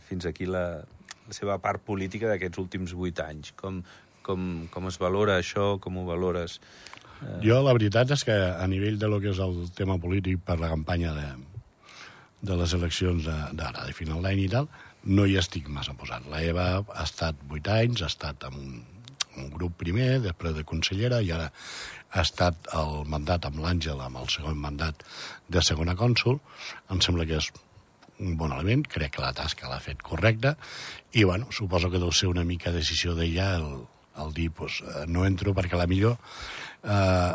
fins 0.09 0.31
aquí 0.31 0.49
la, 0.49 0.65
la 1.27 1.37
seva 1.37 1.59
part 1.61 1.85
política 1.85 2.31
d'aquests 2.31 2.63
últims 2.65 2.97
vuit 2.97 3.21
anys. 3.21 3.53
Com, 3.61 3.83
com, 4.27 4.67
com 4.73 4.89
es 4.91 4.99
valora 5.03 5.39
això? 5.41 5.75
Com 5.83 6.01
ho 6.01 6.07
valores? 6.09 6.59
Jo, 7.45 7.61
la 7.65 7.75
veritat 7.77 8.11
és 8.17 8.25
que 8.27 8.35
a 8.35 8.67
nivell 8.69 8.99
de 9.01 9.09
lo 9.09 9.21
que 9.23 9.31
és 9.33 9.41
el 9.41 9.69
tema 9.77 9.97
polític 10.01 10.43
per 10.45 10.59
la 10.61 10.71
campanya 10.73 11.13
de, 11.17 11.29
de 12.45 12.57
les 12.61 12.75
eleccions 12.77 13.25
d'ara, 13.29 13.87
de, 13.87 13.95
final 13.97 14.25
d'any 14.25 14.45
i 14.45 14.51
tal, 14.53 14.69
no 15.05 15.27
hi 15.29 15.39
estic 15.41 15.69
massa 15.73 15.95
posat. 15.97 16.27
La 16.33 16.43
Eva 16.45 16.67
ha 16.81 17.05
estat 17.05 17.39
vuit 17.49 17.69
anys, 17.69 18.03
ha 18.03 18.11
estat 18.13 18.49
en 18.49 18.59
un, 18.61 18.73
un 19.41 19.51
grup 19.55 19.77
primer, 19.81 20.19
després 20.25 20.57
de 20.57 20.67
consellera, 20.69 21.21
i 21.23 21.33
ara 21.35 21.51
ha 22.15 22.23
estat 22.23 22.69
el 22.79 23.05
mandat 23.11 23.49
amb 23.49 23.61
l'Àngel, 23.63 24.01
amb 24.01 24.21
el 24.21 24.29
segon 24.33 24.61
mandat 24.61 25.07
de 25.51 25.63
segona 25.65 25.97
cònsul. 25.99 26.39
Em 26.93 27.01
sembla 27.05 27.27
que 27.29 27.41
és 27.41 27.51
un 28.23 28.37
bon 28.39 28.53
element, 28.55 28.85
crec 28.87 29.17
que 29.17 29.25
la 29.25 29.35
tasca 29.35 29.71
l'ha 29.71 29.83
fet 29.83 30.05
correcta, 30.07 30.55
i 31.13 31.25
bueno, 31.25 31.51
suposo 31.51 31.91
que 31.91 31.99
deu 32.03 32.13
ser 32.15 32.31
una 32.31 32.45
mica 32.47 32.73
decisió 32.75 33.17
d'ella 33.19 33.49
el, 33.59 33.83
el 34.23 34.33
dir, 34.37 34.51
eh, 34.51 35.05
no 35.07 35.25
entro 35.27 35.55
perquè 35.57 35.79
la 35.79 35.89
millor 35.91 36.17
eh, 36.85 36.91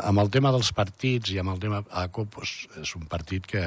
amb 0.06 0.22
el 0.22 0.30
tema 0.30 0.52
dels 0.54 0.72
partits 0.76 1.34
i 1.34 1.38
amb 1.42 1.54
el 1.54 1.60
tema 1.62 1.82
ACO, 2.04 2.26
pues, 2.30 2.66
és 2.80 2.94
un 2.96 3.06
partit 3.10 3.46
que 3.46 3.62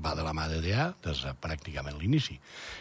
va 0.00 0.14
de 0.14 0.24
la 0.24 0.32
mà 0.36 0.46
de 0.48 0.60
DA 0.64 0.90
des 1.04 1.24
de 1.24 1.34
pràcticament 1.42 1.98
l'inici. 1.98 2.38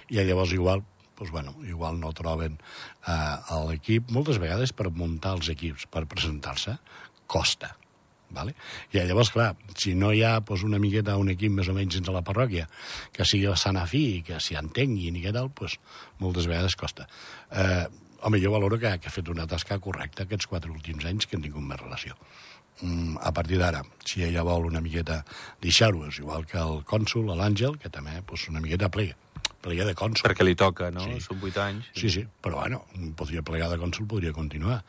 I 0.10 0.22
llavors 0.22 0.54
igual 0.56 0.84
doncs, 1.20 1.32
bueno, 1.32 1.56
igual 1.68 2.00
no 2.00 2.14
troben 2.16 2.56
eh, 3.08 3.58
l'equip, 3.68 4.12
moltes 4.16 4.40
vegades 4.40 4.72
per 4.72 4.90
muntar 4.90 5.36
els 5.36 5.50
equips, 5.52 5.90
per 5.92 6.06
presentar-se, 6.08 6.78
costa. 7.28 7.76
Vale? 8.30 8.54
I 8.94 9.02
llavors, 9.10 9.32
clar, 9.34 9.56
si 9.76 9.96
no 9.98 10.12
hi 10.14 10.22
ha 10.24 10.38
doncs, 10.40 10.64
una 10.64 10.80
miqueta 10.80 11.18
un 11.18 11.32
equip 11.34 11.52
més 11.52 11.68
o 11.68 11.74
menys 11.74 11.98
dins 11.98 12.06
de 12.06 12.14
la 12.14 12.24
parròquia 12.26 12.68
que 13.12 13.26
sigui 13.26 13.50
bastant 13.50 13.80
afí 13.82 14.04
i 14.20 14.22
que 14.26 14.38
s'hi 14.40 14.58
entenguin 14.60 15.18
i 15.18 15.24
què 15.26 15.34
tal, 15.36 15.50
doncs, 15.58 15.80
moltes 16.22 16.48
vegades 16.48 16.78
costa. 16.80 17.10
Eh, 17.50 17.88
home, 18.24 18.42
jo 18.42 18.52
valoro 18.52 18.80
que, 18.80 18.92
que 19.00 19.10
ha 19.10 19.14
fet 19.14 19.30
una 19.32 19.48
tasca 19.48 19.80
correcta 19.80 20.26
aquests 20.26 20.50
quatre 20.52 20.72
últims 20.72 21.06
anys 21.10 21.28
que 21.28 21.38
han 21.38 21.46
tingut 21.46 21.66
més 21.66 21.80
relació. 21.82 22.18
Mm, 22.82 23.18
a 23.20 23.32
partir 23.36 23.60
d'ara, 23.60 23.82
si 24.08 24.24
ella 24.24 24.44
vol 24.48 24.70
una 24.70 24.82
miqueta 24.82 25.24
deixar-ho, 25.62 26.06
és 26.08 26.20
igual 26.22 26.46
que 26.48 26.60
el 26.62 26.84
cònsul, 26.88 27.28
l'Àngel, 27.36 27.76
que 27.80 27.92
també 27.92 28.16
doncs, 28.22 28.48
una 28.54 28.62
miqueta 28.64 28.88
plega, 28.94 29.18
plega 29.66 29.88
de 29.88 29.96
cònsul. 30.00 30.30
Perquè 30.30 30.48
li 30.48 30.56
toca, 30.56 30.88
no? 30.96 31.04
Sí. 31.04 31.20
Són 31.26 31.42
vuit 31.42 31.58
anys. 31.60 31.90
Sí, 32.00 32.12
sí, 32.14 32.24
però 32.44 32.62
bueno, 32.62 32.86
podria 33.20 33.44
plegar 33.44 33.68
de 33.74 33.80
cònsul, 33.82 34.08
podria 34.08 34.32
continuar 34.36 34.80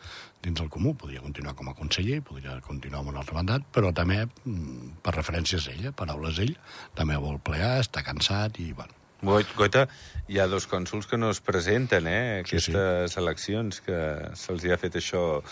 dins 0.40 0.62
el 0.62 0.70
comú, 0.72 0.94
podria 0.96 1.24
continuar 1.24 1.56
com 1.58 1.68
a 1.68 1.74
conseller, 1.76 2.20
podria 2.24 2.60
continuar 2.64 3.02
amb 3.02 3.12
un 3.12 3.18
altre 3.20 3.36
mandat, 3.36 3.66
però 3.74 3.90
també, 3.92 4.22
mm, 4.26 5.02
per 5.02 5.16
referències 5.18 5.66
ella, 5.74 5.92
paraules 5.92 6.38
ell, 6.38 6.54
també 6.94 7.18
vol 7.18 7.42
plegar, 7.42 7.80
està 7.82 8.06
cansat 8.06 8.62
i, 8.62 8.72
bueno, 8.72 8.99
Goita, 9.22 9.84
hi 10.28 10.38
ha 10.40 10.46
dos 10.48 10.66
cònsuls 10.70 11.08
que 11.10 11.18
no 11.20 11.30
es 11.34 11.40
presenten, 11.44 12.06
eh? 12.08 12.42
Sí, 12.48 12.58
sí. 12.58 12.72
Aquestes 12.72 13.18
eleccions, 13.20 13.80
que 13.84 14.00
se'ls 14.38 14.64
ha 14.64 14.78
fet 14.80 14.96
això 15.00 15.42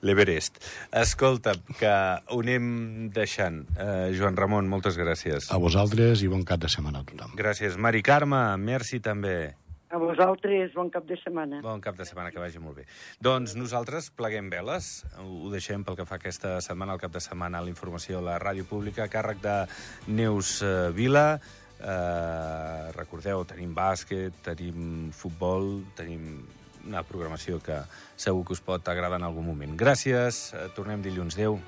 l'Everest. 0.00 0.56
Escolta, 0.96 1.52
que 1.76 1.90
ho 1.90 2.40
anem 2.40 3.10
deixant. 3.12 3.62
Eh, 3.76 4.12
Joan 4.16 4.38
Ramon, 4.40 4.68
moltes 4.68 4.96
gràcies. 4.96 5.50
a 5.52 5.58
vosaltres 5.58 6.22
i 6.22 6.28
bon 6.28 6.44
cap 6.44 6.60
de 6.60 6.68
setmana 6.68 7.00
a 7.00 7.04
tothom. 7.04 7.36
Gràcies. 7.36 7.76
Mari 7.76 8.02
Carme, 8.02 8.56
merci 8.56 9.00
també. 9.00 9.54
A 9.90 9.98
vosaltres, 9.98 10.70
bon 10.72 10.88
cap 10.88 11.04
de 11.04 11.16
setmana. 11.18 11.60
Bon 11.62 11.80
cap 11.82 11.96
de 11.98 12.04
setmana, 12.06 12.30
que 12.30 12.38
vagi 12.38 12.60
molt 12.62 12.76
bé. 12.76 12.84
Doncs 13.20 13.56
nosaltres 13.58 14.12
pleguem 14.14 14.48
veles, 14.48 15.04
ho 15.18 15.50
deixem 15.50 15.82
pel 15.82 15.96
que 15.98 16.06
fa 16.06 16.14
aquesta 16.20 16.60
setmana, 16.62 16.94
el 16.94 17.00
cap 17.02 17.10
de 17.10 17.20
setmana, 17.20 17.58
a 17.58 17.66
la 17.66 17.72
informació 17.72 18.20
a 18.20 18.22
la 18.22 18.38
ràdio 18.38 18.64
pública, 18.64 19.02
a 19.02 19.10
càrrec 19.10 19.42
de 19.42 19.66
Neus 20.06 20.62
eh, 20.62 20.92
Vila. 20.94 21.40
Eh, 21.80 22.92
recordeu, 22.96 23.44
tenim 23.48 23.72
bàsquet, 23.74 24.36
tenim 24.44 25.10
futbol, 25.16 25.80
tenim 25.96 26.42
una 26.86 27.02
programació 27.04 27.60
que 27.64 27.78
segur 28.16 28.44
que 28.44 28.56
us 28.56 28.64
pot 28.64 28.88
agradar 28.88 29.20
en 29.20 29.28
algun 29.28 29.48
moment. 29.48 29.76
Gràcies, 29.80 30.50
eh, 30.54 30.68
tornem 30.76 31.02
dilluns. 31.02 31.36
Adéu. 31.36 31.60